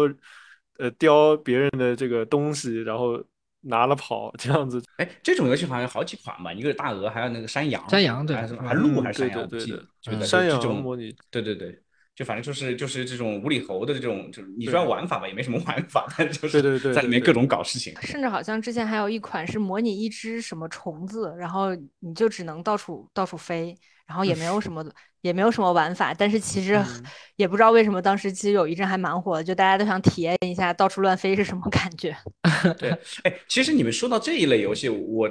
[0.80, 3.24] 呃，叼别人的这个东西，然后
[3.62, 4.84] 拿了跑这样子。
[4.97, 6.51] 哎，这种游戏好像有好几款吧？
[6.51, 9.47] 一个是大鹅，还有那个山羊，山羊对，还是还鹿还是山羊？
[9.47, 9.80] 对对
[10.18, 11.82] 对，山羊模拟，对对对。
[12.14, 17.95] 就反正就是就是这种无厘头的这种，就是你说玩法吧，也没什么玩法，但就是在里面各种搞事情。
[18.01, 24.86] 甚至好像之前还有一款是模拟一只什么虫子，然后你就只能到处到处飞，然后也没有什么
[25.22, 26.80] 也没有什么玩法，但是其实
[27.38, 32.16] 也不知道为什么当时其实有一阵还蛮火的，就大家都想体验一下到处乱飞是什么感觉。
[32.78, 32.91] 对，
[33.24, 35.30] 哎，其实你们说到这一类游戏，我。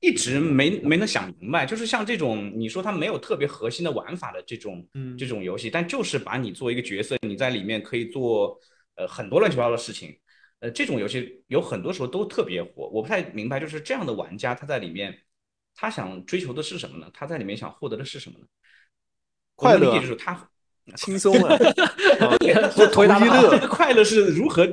[0.00, 4.86] 一直没没能想明白，就是像这种你说它没有特别核心的玩法的这种
[5.18, 8.58] 这种游戏，但就是把你做一个角色，你在里面可以做
[8.96, 10.16] 呃很多乱七八糟的事情，
[10.60, 12.88] 呃这种游戏有很多时候都特别火。
[12.88, 15.14] 我不太明白，就是这样的玩家他在里面
[15.74, 17.10] 他想追求的是什么呢？
[17.12, 18.46] 他在里面想获得的是什么呢？
[19.54, 20.48] 快乐就是他
[20.96, 21.54] 轻松啊，
[22.90, 23.50] 图一 乐。
[23.50, 24.64] 这个快乐是如何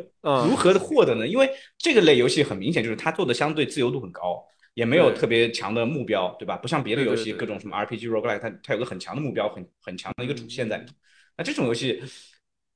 [0.47, 1.27] 如何的获得呢？
[1.27, 4.41] 因为这个类游戏很明显就是他做的相对自由度很高。
[4.77, 6.55] 也没有特别强的目标，对吧？
[6.55, 10.85] 不像别的游戏，各种什么 RPG、roguelike，它它有个很强的目标，很很强的一个主线在里。
[11.35, 11.99] 那这种游戏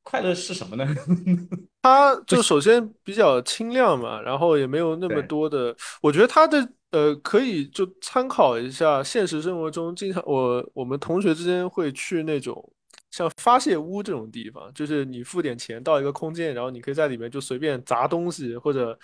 [0.02, 0.96] 快乐是什么呢？
[1.84, 5.76] 它就首先比较轻量嘛，然后也没有那么多的。
[6.02, 12.68] 我觉得它的呃，可以就参考一下现实生活中经常我我们同学之间会去那种
[13.12, 18.98] 像发泄屋这种地方，就是你付点钱到一个空间，然后你可以在里面就随便砸东西或者。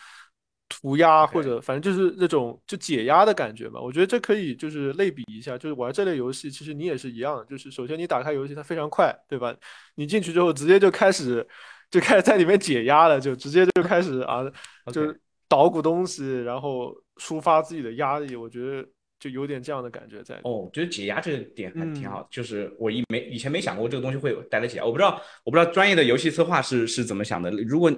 [0.69, 9.55] 涂鸦或者反正就是那种就解压的感觉吧，我觉得这可以就是类比一下，就是玩这类游戏，其实你也是一样，就是首先你打开游戏它非常快，对吧？
[9.95, 11.47] 你进去之后直接就开始
[11.89, 14.43] 就开始在里面解压了，就直接就开始啊，
[14.91, 18.87] 就是捣鼓东西，然后抒发自己的压力，我觉得。
[19.19, 27.91] 就有点这样的感觉在哦，我觉得解压这个点还挺好，就是我一没以前没想过这个东西会带来解压，我不知道我不知道专业的游戏策划是是怎么想的，如果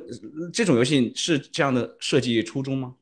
[0.54, 2.96] 这种游戏是这样的设计初衷吗？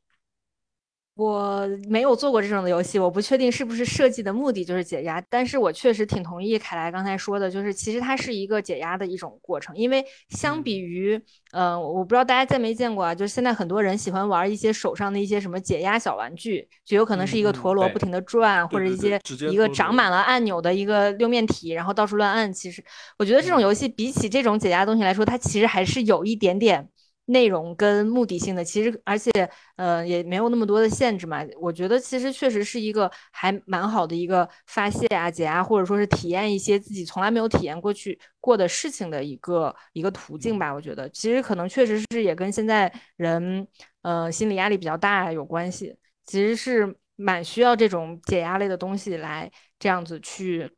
[1.18, 22.52] 我没有做过这种的游戏，我不确定是不是设计的目的就是解压，但是我确实挺同意凯莱刚才说的，就是其实它是一个解压的一种过程，因为相比于，呃，我不知道大家见没见过啊，就是现在很多人喜欢玩一些手上的一些什么解压小玩具，就有可能是一个陀螺不停的转，或者一些一个长满了按钮的一个六面体，然后到处乱按。
[22.52, 22.80] 其实
[23.18, 26.88] 我觉得这种游戏比起这种解压东西来说，它其实还是有一点点。
[27.28, 29.30] 内容跟目的性的，其实而且
[29.76, 31.44] 呃也没有那么多的限制嘛。
[31.60, 40.72] 我觉得其实确实是一个还蛮好的一个发泄啊、解压，或者说是体验一些自己从来没有体验过去过的事情的一个一个途径吧。
[40.72, 43.66] 我觉得其实可能确实是也跟现在人
[44.02, 50.70] 呃心理压力比较大有关系，其实是蛮需要这种解压类的东西来这样子去。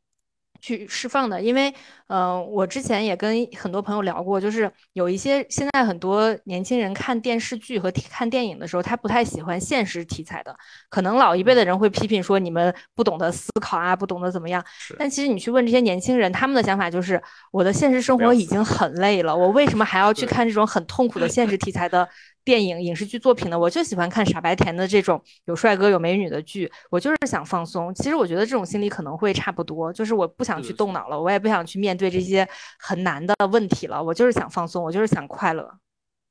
[0.63, 1.73] 去释放的，因为，
[2.11, 10.53] 嗯，我之前也跟很多朋友聊过，就是有一些现在很多年轻人看电视剧和看电影的时候，他不太喜欢现实题材的。
[10.89, 14.61] 可能老一辈的人会批评说你们不懂得思考啊，不懂得怎么样。
[14.99, 22.05] 但其实你去问这些年轻人，他们的想法就是，我的现实生活已经很累了，我为什么还要去看这种很痛苦的现实题材的？
[22.43, 27.93] 电影影视剧作品呢，我就喜欢看傻白甜的这种有帅哥有美女的剧，我就是想放松。
[27.93, 32.45] 其实我觉得这种心理可能会差不多，就是我不想去动脑了，我也不想去面对这些
[32.77, 35.79] 很难的问题了，我就是想放松，我就是想快乐。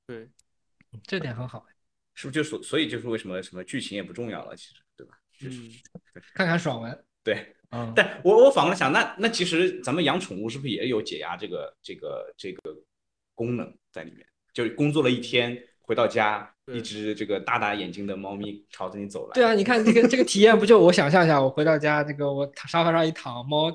[0.06, 0.28] 对，
[1.04, 1.64] 这点很好，
[2.12, 5.14] 是不是就所所以就是为什么什么剧情也不重要了，其实对吧？
[5.42, 5.70] 嗯，
[6.34, 7.04] 看看爽文。
[7.24, 7.90] 对，嗯。
[7.96, 12.76] 但我我反过来想，那那其实咱们养宠物是不是也有解压这个这个这个
[13.34, 14.26] 功能在里面？
[14.52, 15.56] 就是工作了一天。
[15.82, 19.34] 回到家，一只这个大大眼睛的猫咪朝着你走来。
[19.34, 23.72] 对啊，你看这个这个体验，不就我想象一下，我回到家，这个我沙发上一躺，猫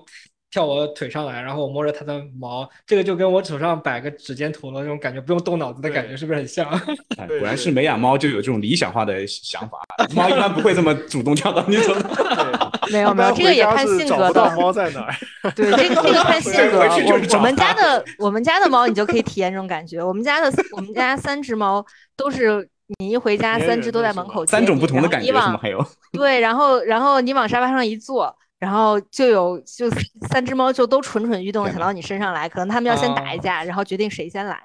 [0.56, 6.66] 跳我腿上来，然后我摸着它的毛，这个就跟我手上摆个指尖陀螺那种感觉，不用动脑子的感觉，是不是很像？
[7.28, 9.78] 果然是没养猫就有这种理想化的想法，
[10.16, 11.94] 猫一般不会这么主动跳到你走。
[12.90, 14.56] 没有没有，这个也看性格的。
[14.56, 15.52] 猫在哪儿？
[15.52, 16.80] 对，这个这个看性格。
[16.80, 20.02] 我我们家的我们家的猫，你就可以体验这种感觉。
[20.02, 21.86] 我们家的我们家三只猫。
[22.18, 22.66] 都是
[23.00, 24.46] 你一回家，三只都在门口。
[24.46, 25.60] 三种不同的感觉是吗？
[25.62, 29.90] 还有对，然后然后你往沙发上一坐，然后就有就
[30.30, 32.48] 三只猫就都蠢蠢欲动，想到你身上来。
[32.48, 34.60] 可能他们要先打一架，然后决定谁先来。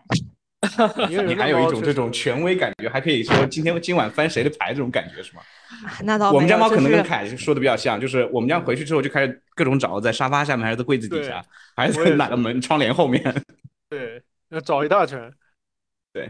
[1.09, 5.41] 你还有一种这种权威感觉，还可以说今天今晚翻谁的牌这种感觉是吗？
[6.03, 11.43] 那倒我们家猫可能跟凯说的比较像，就是我们家回去之后就开始各种找，在沙发下面，还是在柜子底下，
[11.75, 13.23] 还是在哪个门窗帘后面？
[13.89, 15.33] 对，要找一大圈。
[16.13, 16.29] 对，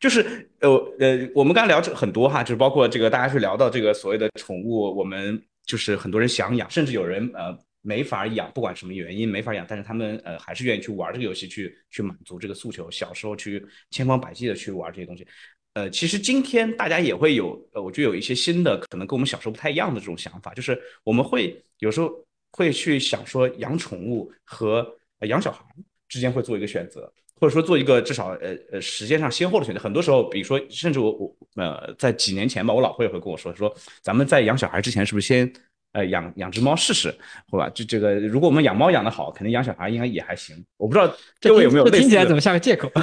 [0.00, 12.90] 就是呃呃，我们刚才聊这很多哈，就是包括这个大家去聊到这个所谓的宠物，我们就是很多人想养，甚至有人呃没法养，不管什么原因没法养，但是他们呃还是愿意去玩这个游戏，去去满足这个诉求。
[12.90, 15.26] 小时候去千方百计的去玩这些东西，
[15.74, 22.10] 呃，其实今天大家也会有呃，我就有一些新的，可能跟我们小时候不太一样的这种想法，就是我们会有时候
[22.52, 25.64] 会去想说养宠物和养小孩
[26.08, 27.12] 之间会做一个选择。
[27.38, 35.52] 或者说做一个至少呃呃时间上先后的选择，很多时候，比如说，甚至我我呃在几年前吧，我老婆也会跟我说，说咱们在养小孩之前，是不是先
[35.92, 37.14] 呃养养只猫试试，
[37.50, 37.70] 好吧？
[37.74, 40.56] 这这个，如果我们养猫养的好，肯定养小孩应该也还行。
[40.78, 42.90] 我不知道各位有没有听起来怎么像个借口？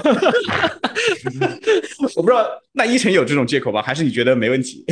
[2.16, 3.82] 我不知道那依晨有这种借口吧？
[3.82, 4.86] 还是你觉得没问题？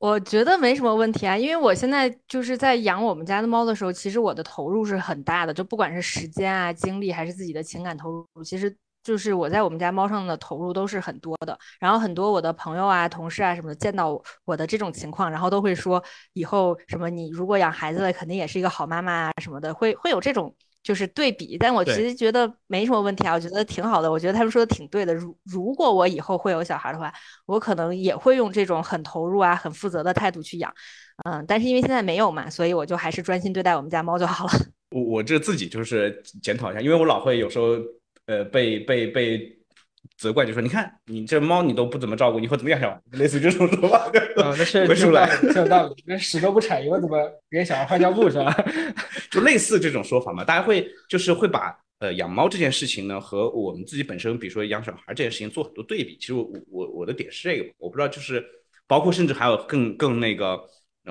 [0.00, 8.74] 我觉得没什么问题啊，因为我现在就是在养我们家的猫的时候，其实我的投入是很大的，就不管是时间啊、精力，还是自己的情感投入，其实
[9.04, 11.58] 就是我在我们家猫上的投入都是很多的。
[11.78, 20.54] 然后很多我的朋友啊、同事啊什么的，见到我的这种情况，然后都会说，以后什么你如果养孩子了，肯定也是一个好妈妈啊什么的，会会有这种。
[20.82, 24.10] 就是对比，但我其实觉得没什么问题啊，我觉得挺好的。
[24.10, 25.14] 我觉得他们说的挺对的。
[25.14, 27.12] 如如果我以后会有小孩的话，
[27.46, 30.72] 我可能也会用这种很投入啊、很负责的态度去养。
[31.24, 34.52] 嗯，但是因为现在没有嘛，所以我就还是专心对待我们家猫就好了。
[34.90, 37.76] 我我这自己就是检讨一下，因为我老会有时候
[38.26, 39.59] 呃被被被。
[40.20, 43.00] 责怪就说：“你看，你这猫你都不怎么照顾，以后怎么养小孩？
[43.18, 44.04] 类似于这种说法。
[44.36, 46.04] ”啊，那是出来，有道理。
[46.06, 47.16] 那屎都不铲，以后怎么
[47.50, 48.54] 给小孩换尿布是吧？
[49.32, 50.44] 就类似这种说法嘛。
[50.44, 56.18] 大家会就是会把呃养猫这件事情呢和我们自己本身，比如说养小孩这件事情做很多对比。
[56.20, 58.44] 其实我我我的点是这个，我不知道就是
[58.86, 60.60] 包括甚至还有更更那个。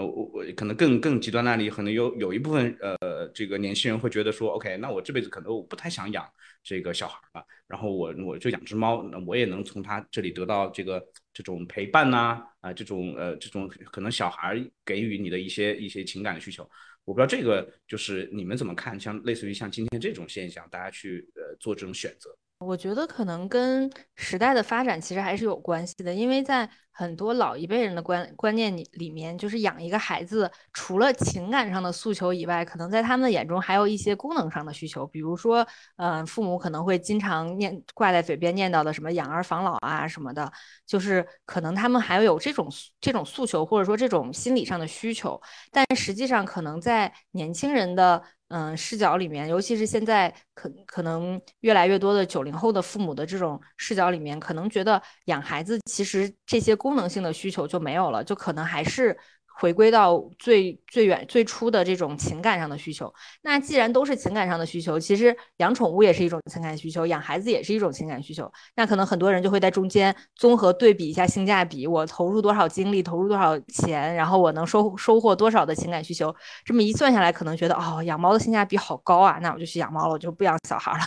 [0.06, 6.26] 我我可能更更极端那里，可能有有一部分呃这个年轻人会觉得说，OK，那我这辈子可能我不太想养
[6.64, 16.64] 这个小孩了，然后我我就养只猫，那我也能从他这里得到这个这种陪伴呐啊这种呃这种可能小孩给予你的一些一些情感的需求，
[17.06, 22.30] 我不知道这个就是你们怎么看，像类似于像今天这种现象，大家去呃做这种选择。
[22.60, 40.52] 我觉得可能跟时代的发展其实还是有关系的，因为在很多老一辈人的观观念里里面，就是养一个孩子，除了情感上的诉求以外，可能在他们的眼中还有一些功能上的需求，比如说，嗯，父母可能会经常念挂在嘴边念叨的什么养儿防老啊什么的，
[40.86, 42.68] 就是可能他们还有这种
[43.00, 45.42] 这种诉求，或者说这种心理上的需求，
[45.72, 48.22] 但实际上可能在年轻人的。
[48.50, 59.18] 嗯视角里面，尤其是现在可可能越来越多的九零后的父母的这种视角里面，可能觉得养孩子其实这些功能性的需求就没有了，就可能还是。
[59.60, 68.50] 回归到最最远最初的这种情感上的需求，那既然都是情感上的需求，其实养宠物也是一种情感需求，养孩子也是一种情感需求。
[68.76, 76.34] 那可能很多人就会在中间综合对比一下性价比，我投入多少精力，投入多少钱，然后我能收收获多少的情感需求。
[76.64, 81.00] 这么一算下来，可能觉得哦，养猫的性价比好高啊，那我就去养猫了，我就不养小孩了。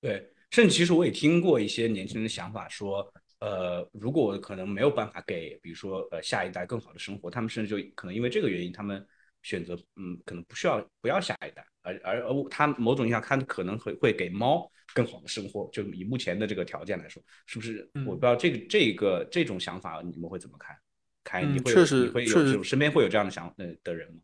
[0.00, 3.12] 对，甚至其实我也听过一些年轻人的想法，说。
[3.44, 9.06] 呃，如果可能没有办法给，比如说呃下一代更好的生活，他们甚至就可能因为这个原因，他们
[9.42, 17.86] 选择嗯，可能不需要不要下一代，而而而他某种意义上看可能会会给猫更好的生活，就以目前的这个条件来说，是不是？
[18.06, 20.74] 我不知道这个这个这种想法你们会怎么看？
[21.22, 24.20] 开，你会你会有身边会有这样的想呃的人吗？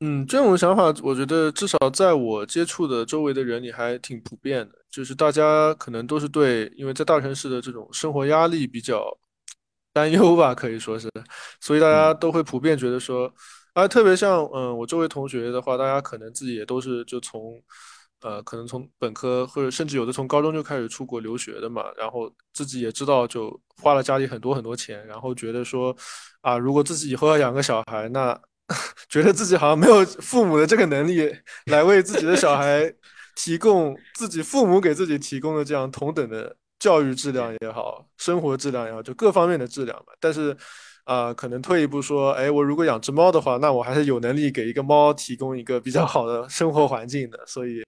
[0.00, 4.74] 嗯，这种想法，我觉得至少在我接触的周围的人里还挺普遍的。
[4.90, 9.02] 就是大家可能都是对，因为在大城市的这种生活压力比较
[9.94, 11.10] 担忧吧，可以说是，
[11.62, 13.32] 所以大家都会普遍觉得说，
[13.72, 17.58] 啊，特别像嗯，我周围同学的话，大家可能自己也都是就从，
[18.20, 25.96] 呃，可能从本科或者甚至有的从高中就开始出国留学的嘛，然后自己也知道就花了家里很多很多钱，然后觉得说，
[26.42, 28.38] 啊，如果自己以后要养个小孩，那。
[29.08, 31.32] 觉得自己好像没有父母的这个能力
[31.66, 32.92] 来为自己的小孩
[33.36, 40.12] 提供自己父母给自己提供的这样同等的教育质量也好，生活质量也好，就各方面的质量吧。
[40.20, 40.54] 但是，
[41.04, 47.38] 啊，可能退一步说，哎，我如果养只猫的话，那我还是有能力给一个猫提供一个比较好的生活环境的。
[47.46, 47.82] 所以，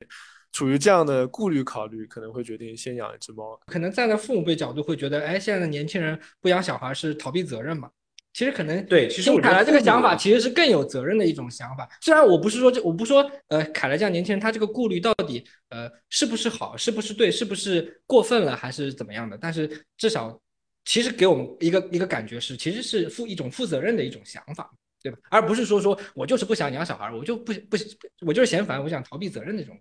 [0.53, 3.61] 处于这样的顾虑考虑，可能会决定先养一只猫。
[3.66, 7.91] 可能站在父母辈角度会觉得，哎，现在的年轻人不养小孩是逃避责任嘛？
[8.39, 11.89] 其实可能对，其实凯莱这个想法其实是更有责任的一种想法。
[12.01, 19.36] 虽然我不是说这，我不说，呃，凯莱这样年轻人他这个顾虑到底，呃，是不是好，是不是对，是不是过分了，还是怎么样的？
[19.36, 20.41] 但是至少，
[20.84, 24.70] 其实给我们一个一个感觉是，其实是负一种负责任的一种想法，
[25.03, 25.18] 对吧？
[25.30, 27.76] 而不是说说我就是不想养小孩，我就不不，
[28.24, 29.76] 我就是嫌烦，我想逃避责任的这种。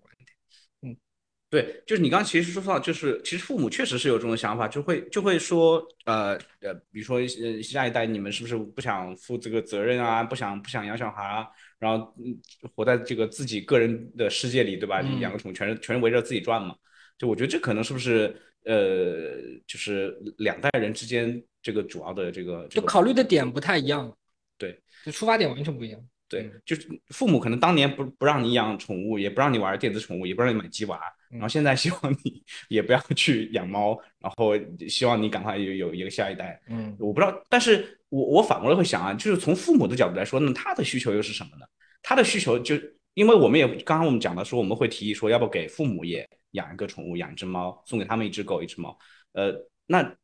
[1.50, 11.48] 对，就是你刚刚其实说到，就是其实父母确实是有这种想法，就会就会说，呃呃，比如说呃下一代你们是不是不想负这个责任啊，不想不想养小孩啊，
[11.80, 12.38] 然后嗯
[12.76, 15.02] 活在这个自己个人的世界里，对吧？
[15.02, 16.76] 你养个宠物全是全是围着自己转嘛。
[17.18, 18.36] 就我觉得这可能是不是
[18.66, 24.14] 呃，就是两代人之间这个主要的这个就考虑的点不太一样，
[24.58, 26.00] 对，就出发点完全不一样。
[26.28, 34.54] 对，就是父母可能当年不不让你养宠物，也不让你玩电子宠物，也不让你买鸡娃，然后现在希望你也不要去养猫，然后
[34.88, 36.62] 希望你赶快有有一个下一代。
[36.70, 41.66] 嗯，我不知道，但是我我反过来会想啊，就是从父母的角度来说，那他的需求又是什么呢？
[42.02, 42.76] 他的需求就
[43.16, 48.98] 因为我们也刚刚我们讲的说，我们会提议说，要不给父母也养一个宠物，养一只猫，送给他们一只狗，一只猫。
[49.34, 49.52] 呃，
[49.88, 50.16] 那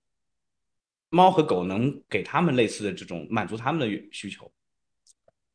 [1.09, 4.49] 猫和狗能给他们类似的这种满足他们的需求？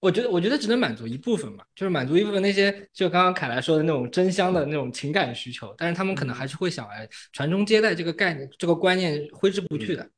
[0.01, 5.75] 我觉得，我觉得只能满足一部分吧，就是满足一部分那些，就刚刚凯来说的那种真香的那种情感需求。
[5.77, 10.09] 但是他们可能还是会想，哎，传宗接代这个概念、这个观念挥之不去的。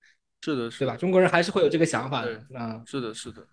[0.42, 0.96] 是的，是吧？
[0.96, 2.42] 中国人还是会有这个想法的。
[2.54, 3.46] 嗯，是的，是的。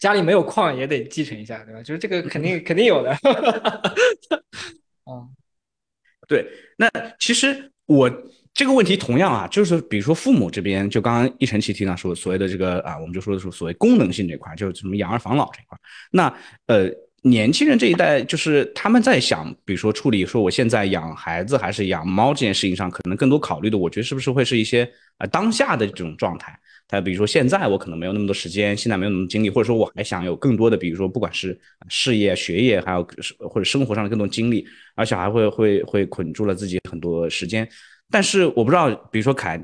[0.00, 1.82] 家里没有矿也得继承一下，对吧？
[1.82, 3.14] 就是这个肯定肯定有的。
[5.04, 5.28] 嗯，
[6.28, 6.46] 对。
[6.76, 8.10] 那其实我。
[8.56, 15.78] 这个问题同样啊，就是比如说父母这边，就刚刚一晨奇提到说所谓的这个啊，我们就说的是所谓功能性这块，就是什么养儿防老这块。
[16.10, 16.34] 那
[16.64, 16.90] 呃，
[17.20, 26.58] 年轻人这一代，就是他们在想，比如说处理说我现在养孩子还是养猫这件事情上，可能更多考虑的，我觉得是不是会是一些啊当下的这种状态。
[26.88, 33.06] 他比如说现在我可能没有那么多时间，现在没有那么精力，或者说我还想有更多的，比如说不管是事业、学业，还有
[33.50, 37.68] 或者生活上的更多精力，而且还会会会捆住了自己很多时间。
[38.10, 39.62] 但是我不知道，比如说凯，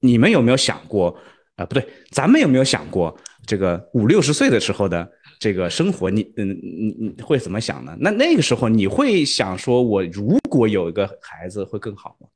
[0.00, 1.16] 你们有没有想过
[1.54, 1.64] 啊？
[1.64, 3.16] 不对，咱们有没有想过
[3.46, 5.08] 这个五六十岁的时候的
[5.38, 6.10] 这个生活？
[6.10, 7.96] 你嗯，你你会怎么想呢？
[8.00, 12.26] 那那个时候你会想说，我如果有一个孩子会更好吗？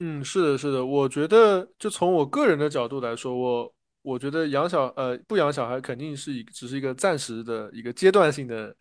[0.00, 0.84] 嗯，是的，是的。
[0.84, 8.74] 我觉得，就从我个人的角度来说，我我觉得养小呃不养小孩肯定是一只是一个暂时的一个阶段性的。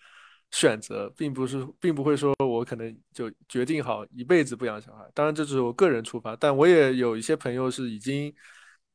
[0.52, 5.04] 选择并不是，并不会说我可能就决定好一辈子不养小孩。
[5.14, 8.34] 当然，这只是我个人出发，但我也有一些朋友是已经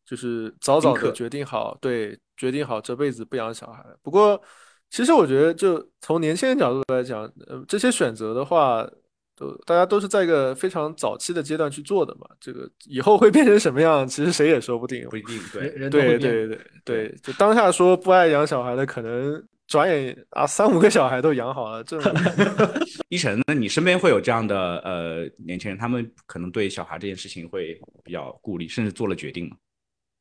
[0.07, 3.85] 就是早早的决定好，对，决定好这辈子不养小孩。
[4.01, 4.41] 不过，
[4.89, 8.89] 其实我觉得，就从年轻人角度来讲，呃，这些选择的话，
[9.37, 12.27] 都大家都是在一个非常早期的阶段去做的嘛。
[12.41, 15.07] 这个以后会变成什么样，其实谁也说不定。
[15.11, 17.15] 不一定，对，对，对，对，对。
[17.23, 19.47] 就当下说不爱养小孩的，可能。
[19.71, 21.97] 转眼啊三五个小孩都养好了，这
[23.09, 29.57] 一晨，那你身边会有这样的呃年轻人，他们可能对小孩这件事情会比较顾虑，甚至做了决定吗？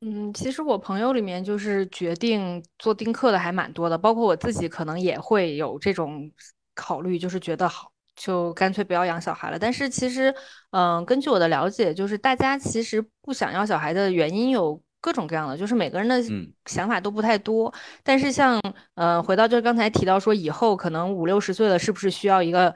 [0.02, 6.30] 嗯，其实我朋友里面就是决定做丁克的还蛮多的，包括我自己可能也会有这种
[6.76, 9.58] 考虑，就是觉得好，就干脆不要养小孩了。
[9.58, 10.32] 但是其实，
[10.70, 16.22] 嗯，根据我的了解，就是大家其实不想要小孩的原因有各种各样的，就是每个人的
[16.66, 17.72] 想法都不太多。
[18.02, 18.60] 但是像，
[18.94, 22.74] 呃，回到就是刚才提到说，以后可能五六十岁了，是不是需要一个？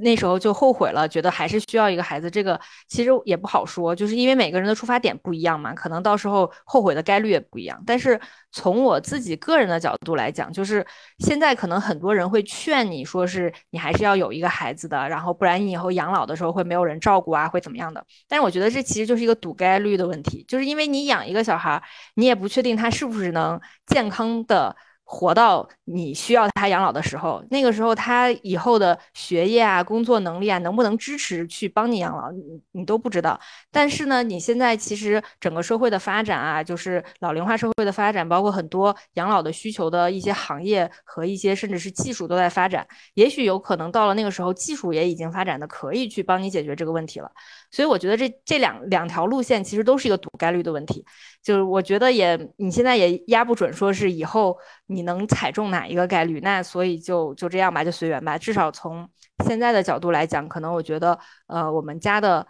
[0.00, 2.30] 那时候就后悔了，觉得还是需要一个孩子。
[2.30, 7.82] 这个其实也不好说，就是因为每个人的出发点不一样嘛，可能到时候后悔的概率也不一样。
[7.86, 8.20] 但是
[8.52, 10.86] 从我自己个人的角度来讲，就是
[11.18, 18.04] 现在可能很多人会劝你说是你还是要有一个孩子的，然后不然你以后养老的时候会没有人照顾啊，会怎么样的。
[18.28, 21.82] 但是我觉得这其实就是一个赌概率的问题，就是因为你养一个小孩，
[22.14, 24.74] 你也不确定他是不是能健康的。
[25.10, 32.42] 活到你需要他养老的时候，那个时候他以后的学业啊、工作能力啊，能不能支持去帮你养老，你
[32.72, 33.40] 你都不知道。
[33.72, 42.86] 但是呢，你现在其实整个社会的发展啊，就是老龄化社会的发展，包括很多养老的需求的一些行业和一些甚至是技术都在发展。
[43.14, 47.32] 也许有可能到了那个时候，技术也已经发展的可以去帮你解决这个问题了。
[47.70, 51.02] 所以我觉得这这两两条路线其实都是一个赌概率的问题。
[51.48, 58.36] 就是我觉得也你现在也压不准，说是以后你能踩中哪一个概率，那所以就就这样吧，就随缘吧。
[58.36, 59.08] 至少从
[59.46, 62.46] 现在的角度来讲，可能我觉得，呃，我们家的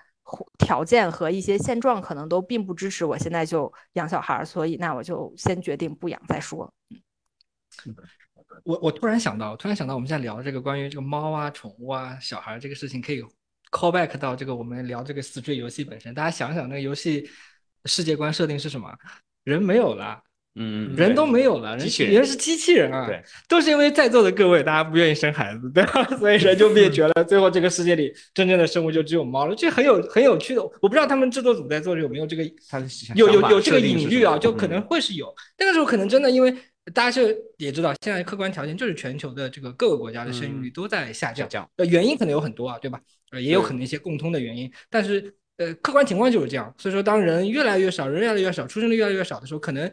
[0.59, 6.69] 条件和一些现状可能都并不支持我现在就养小孩，所以那我就先决定不养再说。
[7.87, 7.95] 嗯，
[8.65, 13.23] 我我突然想到，突然想到，我们现在聊这个关于这个猫啊、宠物啊、小孩这个事情，可以
[13.71, 16.13] call back 到这个我们聊这个死坠游戏本身。
[16.13, 17.31] 大家想想，那个游戏。
[17.85, 18.91] 世界观设定是什么？
[19.45, 20.21] 人没有了，
[20.57, 26.05] 嗯，人都没有了，人人是机器人啊，对，都是因为在座的各位大家不愿意生孩子，对吧？
[26.19, 27.25] 所以人就灭绝了。
[27.25, 30.63] 最后这个世界里真正的生物就只有猫了，这很有很有趣的。
[30.63, 32.43] 我不知道他们制作组在做有没有这个，
[33.15, 35.35] 有有有这个隐喻啊，就可能会是有。
[35.57, 36.55] 那个时候可能真的因为
[36.93, 43.01] 大家是也知道，现在客观条件就是全球的这个各个国家的生育率都在下降，呃，原因可能有很多啊，对吧？
[43.31, 45.35] 呃，也有可能一些共通的原因，但是。
[45.59, 49.91] 呃，客观情况就是这样，所以说，当人越来越少，人越来越少，出生率越来越少的时候，可能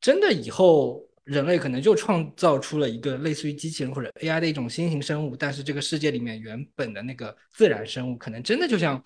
[0.00, 9.02] 真的以后人类可能就创造出了一个类似于机器人或者 AI 的一种新型生物，但是这个世界里面原本的那个自然生物，可能真的就像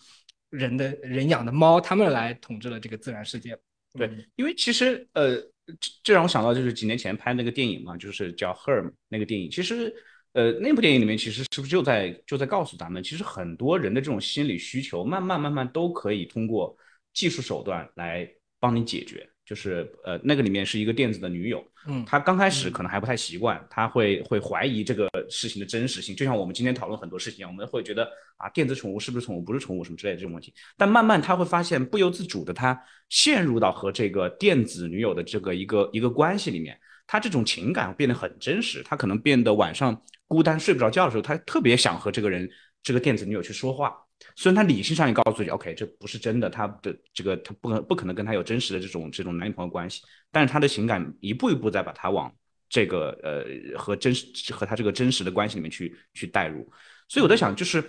[0.51, 3.59] 人的人养的猫，他们来统治了这个自然世界。
[3.95, 5.37] 对，因为其实呃，
[5.81, 9.95] 这这让我想到就是几年前拍那个电影嘛，就是叫《Her》那个电影，其实。
[10.37, 16.77] 呃，那部电影里面其实是不是就在就在告诉咱们，其实很多人的这种心理需求，慢慢慢慢都可以通过
[17.15, 18.29] 技术手段来
[18.61, 19.27] 帮你解决。
[19.47, 26.15] 就是呃，那个里面是一个电子的女友，嗯，她刚开始可能还不太习惯，她会会怀疑这个事情的真实性。
[26.15, 28.07] 就像我们今天讨论很多事情，我们会觉得
[28.37, 30.53] 啊，电子宠物是不是宠物，不是宠物什么之类的这种问题。
[30.77, 32.79] 但慢慢她会发现，不由自主的她
[33.09, 39.99] 陷入到和这个电子女友的这个一个一个关系里面，她这种情感变得很真实，她可能变得晚上。
[40.29, 42.49] 孤单睡不着觉的时候，他特别想和这个人，
[42.83, 43.97] 这个电子女友去说话。
[44.35, 50.03] 虽然他理性上也告诉自己，OK，这不是真的，他的这个他不可不可能跟他有真实的这种这种男女朋友关系。
[50.33, 52.35] 但是他的情感一步一步在把他往
[52.69, 56.67] 这个呃和真实和他这个真实的关系里面去去带入。
[57.09, 57.85] 所以我在想，就是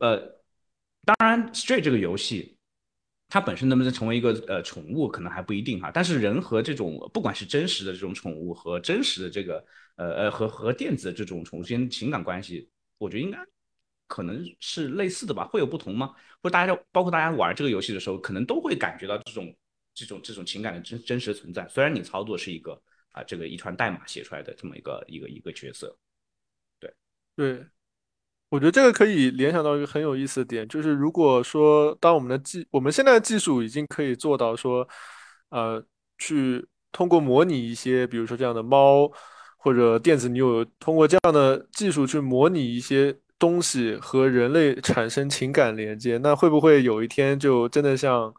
[0.00, 0.18] 呃，
[1.04, 2.58] 当然，Stray 这个游戏
[3.28, 5.92] 它本身能不能成为一个呃宠物，可能还不一定哈。
[5.94, 9.64] 但是人和这种不管是真实的这种宠物和真实的这个。
[9.98, 13.38] 呃呃，和和电子这种宠物之间情感关系，我觉得应该
[14.06, 16.14] 可能是类似的吧，会有不同吗？
[16.40, 19.52] 或者大家包括大家玩这个游戏的时候，可能都会感觉到这种
[19.92, 21.66] 这种这种情感的真真实存在。
[21.68, 22.80] 虽然你操作是一个
[23.10, 25.98] 啊，这个一串代码写出来的这么一个一个一个角色，
[26.78, 26.94] 对
[27.34, 27.66] 对，
[28.50, 34.88] 我觉得这个可以联想到一个很有意思的点，就是如果说当我们的技我们现在的技术已经可以做到说，
[35.48, 35.84] 呃，
[36.18, 39.12] 去通过模拟一些，比如说这样的猫。
[39.68, 48.32] 或者电子女友通过这样的技术去模拟一些东西和人类产生情感连接，那会不会有一天就真的像，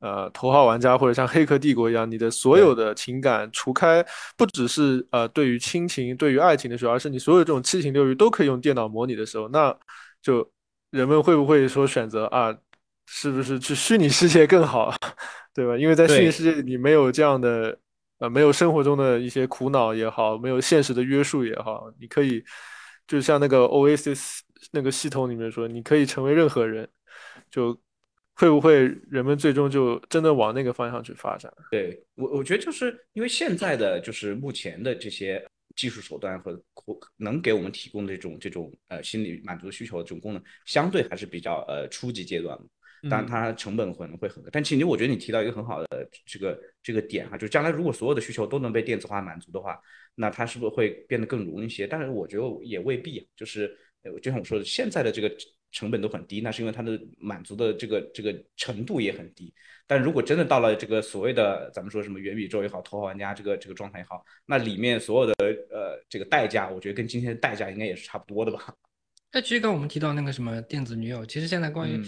[0.00, 4.04] 呃，头号玩家或者像黑客帝国一样，你的所有的情感，除开
[4.36, 9.74] 不只是呃对于亲情、对于爱情的时候，而是你所有这种七情六欲都可以用电脑模拟的时候，那
[10.20, 10.46] 就
[10.90, 12.54] 人们会不会说选择啊，
[13.06, 14.94] 是不是去虚拟世界更好，
[15.54, 15.78] 对吧？
[15.78, 17.78] 因为在虚拟世界里你没有这样的。
[18.18, 22.42] 呃，没有生活中的一些苦恼也好，没有现实的约束也好，你可以，
[23.06, 24.38] 就像那个 Oasis
[24.70, 26.88] 那个系统里面说，你可以成为任何人，
[27.50, 27.78] 就
[28.34, 31.52] 会不会人们最终就真的往那个方向去发展？
[31.70, 35.44] 对我，我觉得就是因为现在的就是目前的这些
[35.74, 36.56] 技术手段和
[37.16, 42.56] 能给我们提供的这种这种呃心理满足需求的这种功能，相对还是比较呃初级阶段
[43.08, 44.48] 当然它成本可能会很高。
[44.52, 49.80] 但其实我觉得你提到一个很好的这个这个点哈，就将来如果所有的需求都能被电子化满足的话，
[50.14, 51.86] 那它是不是会变得更容易一些？
[51.86, 53.76] 但是我觉得也未必，就是
[54.22, 55.34] 就像我说的，现在的这个。
[55.76, 59.52] 成本都很低，那是因为它的满足的这个这个程度也很低。
[59.88, 65.34] 但如果真的到了这个所谓的咱们说什么元宇宙也好，头号玩家这个这个状态也好，那里面所有的
[65.70, 68.72] 呃这个代价，我觉得跟今天的代价应该也是差不多的吧。
[69.32, 72.00] 那其实刚我们提到那个什么电子女友，其实现在关于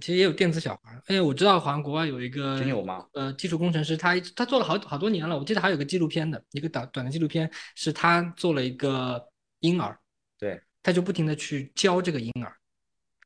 [0.00, 1.00] 其实也有电子小孩。
[1.06, 3.06] 哎，我知道好像国外有一个真有吗？
[3.12, 9.22] 呃，基础工程师他他做了好好多年了，我记得还有个纪录片的一个短短的纪录片，是他做了一个
[9.60, 9.98] 婴儿，
[10.38, 12.54] 对，他就不停的去教这个婴儿。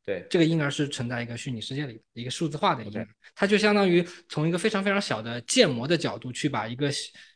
[0.05, 6.89] 对，这个婴儿是存在一个虚拟世界里，一个数字化的婴儿，它就相当于从一个非常非常小的建模的角度去把一个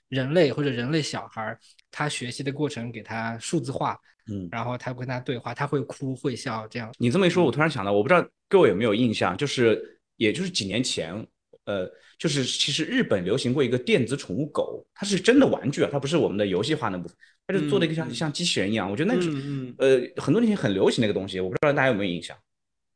[0.09, 1.59] 人类或者人类小孩
[1.91, 3.99] 他学习的过程给他数字化，
[4.31, 6.93] 嗯，然后他跟他对话，他会哭会笑这样。
[6.99, 11.15] 你这么一说，我突然想到，我不知道各位有没有印象，就是也就是几年前，
[11.65, 17.17] 呃，就是其实日本流行过一个电子宠物狗，它是真的玩具啊，它不是我们的游戏化那部分，
[17.47, 19.31] 它就做了一个像像机器人一样，我觉得那是
[19.79, 22.37] 呃很多年前很流行那个东西，我不知道大家有没有印象。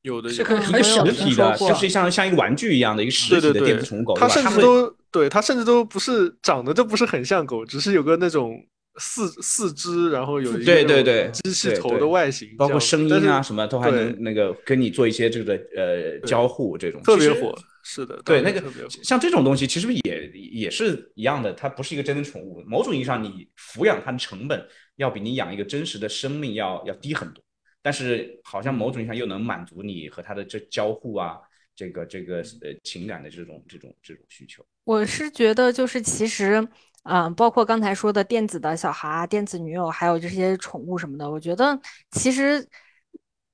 [0.02, 8.62] 有的是个很实体的，就是像像一个玩具一样的一个实体的电子宠物狗，它甚至都对它甚至都不是长得都不是很像狗，只是有个那种
[8.96, 17.54] 四四肢，然后有一个对对对机器头的外形，包括声音啊什么都还能那个跟你做一些这个呃交互，这种特别火。
[17.86, 18.62] 是的，对那个
[19.02, 24.66] 像这种东西其实也也是一样的，它不是一个真的宠物，某种意义上你抚养它的成本
[24.96, 27.44] 要比你养一个真实的生命要要低很多。
[27.82, 31.36] 但是好像某种意义上又能满足你和它的这交互啊，
[31.76, 34.64] 这个这个呃情感的这种这种这种需求。
[34.84, 36.66] 我是觉得就是其实，
[37.04, 41.78] 嗯，包括刚才说的电子的小孩、电子女友，还有这些宠物什么的，我觉得
[42.10, 42.68] 其实。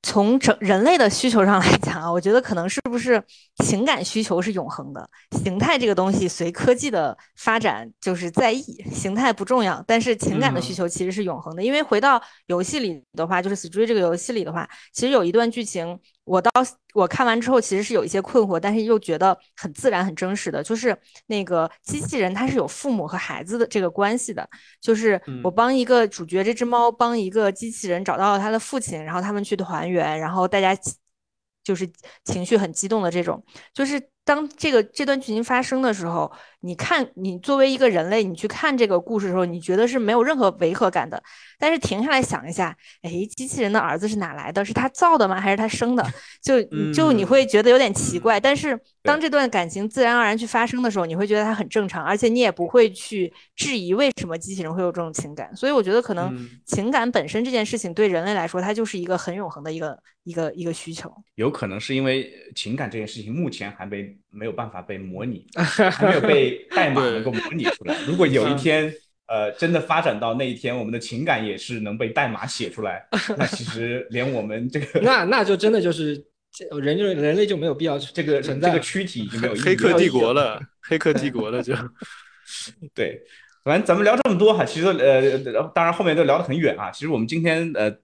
[0.02, 3.22] 从整人类的需求上来讲啊，我觉得可能是不是
[3.62, 5.10] 情感需求是永恒的，
[5.44, 11.62] 形态这个东西随科技的发展就是在意形态不重要，但是情感的需求其实是永恒的。
[11.62, 16.00] 因为回到游戏里的话，就是《死追》这个游戏里的话，其实有一段剧情。
[16.30, 16.50] 我到
[16.94, 20.62] 我看完之后，其实是有一些困惑，但是又觉得很自然、很真实的。
[20.62, 24.48] 就是那个机器人，它是有父母和孩子的这个关系的。
[24.80, 30.72] 就是我帮一个主角这只猫，帮一个机器人找到了他的父亲，然后他们去团圆，然后大家
[31.64, 31.90] 就是
[32.24, 33.42] 情绪很激动的这种，
[33.74, 34.00] 就是。
[34.22, 36.30] 当这个这段剧情发生的时候，
[36.62, 41.22] 你看，你作为一个人类，你去看这个故事的时候，你觉得是没有任何违和感的。
[41.58, 44.64] 但是停下来想一下，哎，机器人的儿子是哪来的？
[44.64, 45.40] 是他造的吗？
[45.40, 46.06] 还是他生的？
[46.42, 48.38] 就就你会觉得有点奇怪。
[48.38, 55.54] 但是当这段感情自然而然去发生的时候，你会觉得它很正常，而且你也不会去质疑为什么机器人会有这种情感。
[55.56, 56.34] 所以我觉得可能
[56.66, 61.10] 情感本身这件事情对人类来说，它就是一个很永恒的一个一个一个需求。
[61.34, 64.14] 有可能是因为情感这件事情目前还没。
[64.32, 67.96] 没有办法被模拟，还没有被代码能够模拟出来。
[68.06, 68.92] 如果有一天，
[69.26, 73.06] 呃，真的发展到那一天，我们的情感也是能被代码写出来，
[73.38, 76.24] 那其实连我们这个， 那那就真的就是
[76.82, 81.74] 人就人类就没有必要这个这个躯体已经没有黑客帝国了，黑客帝国了就。
[82.94, 83.20] 对，
[83.64, 85.38] 反正咱们聊这么多哈，其实呃，
[85.74, 86.90] 当然后面都聊得很远啊。
[86.90, 87.94] 其实我们今天呃。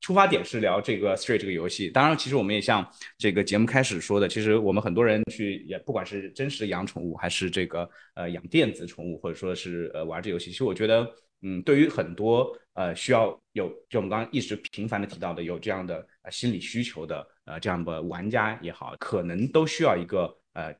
[0.00, 11.06] 出发点是聊这个 Street 这个游戏，当然，其实我们也像这个节目开始说的，其实我们很多人去也不管是真实养宠物，还是这个呃养电子宠物，或者说是呃玩这游戏，其实我觉得，
[11.42, 20.74] 嗯，对于很多呃需要有就我们刚刚一直频繁的提到的有这样的呃心理需求的呃这样的玩家也好，可能都需要一个呃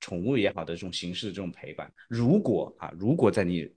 [0.00, 1.88] 宠物也好的这种形式的这种陪伴。
[2.08, 3.70] 如果啊，如果在你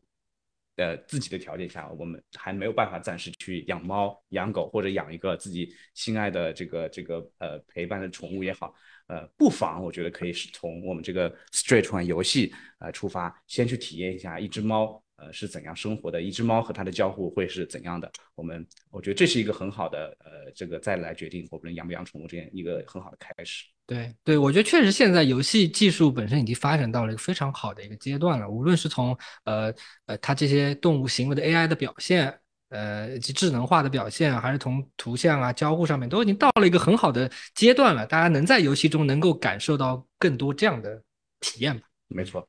[0.78, 8.74] 呃，自己的条件下，我们还没有办法暂时去养猫、养狗，或者养一个自己心爱的这个这个呃陪伴的宠物也好，
[9.08, 18.12] 呃，不妨我觉得可以是从我们这个 Stray 这款游戏呃出发，先去体验一下一只猫呃是怎样生活的，一只猫和它的交互会是怎样的。
[18.34, 23.66] 我们我觉得这是一个很好的呃这个再来决定我们养不养宠物这样一个很好的开始。
[23.86, 28.50] 对对，我觉得确实现在游戏技术本身已经发展到了一个非常好的一个阶段了。
[28.50, 29.74] 无论是从呃
[30.06, 38.08] 呃它这些动物行为的 AI 的表现，呃及智能化的表现，还是从图像啊交互上面，都已经到了一个很好的阶段了。
[38.08, 41.04] 大家能在游戏中能够感受到更多这样的
[41.42, 41.86] 体验吧？
[42.08, 42.48] 没错，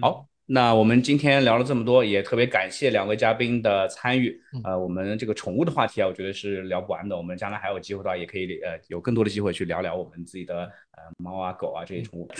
[0.00, 0.28] 好。
[0.54, 4.38] 那我们今天聊了这么多，也特别感谢两位嘉宾的参与。
[4.62, 7.16] 呃，我们这个宠物的话题啊，我觉得是聊不完的。
[7.16, 12.28] 我们将来还有机会的话，也可以呃有更多的机会去聊聊我们自己的呃猫啊狗啊这些宠物。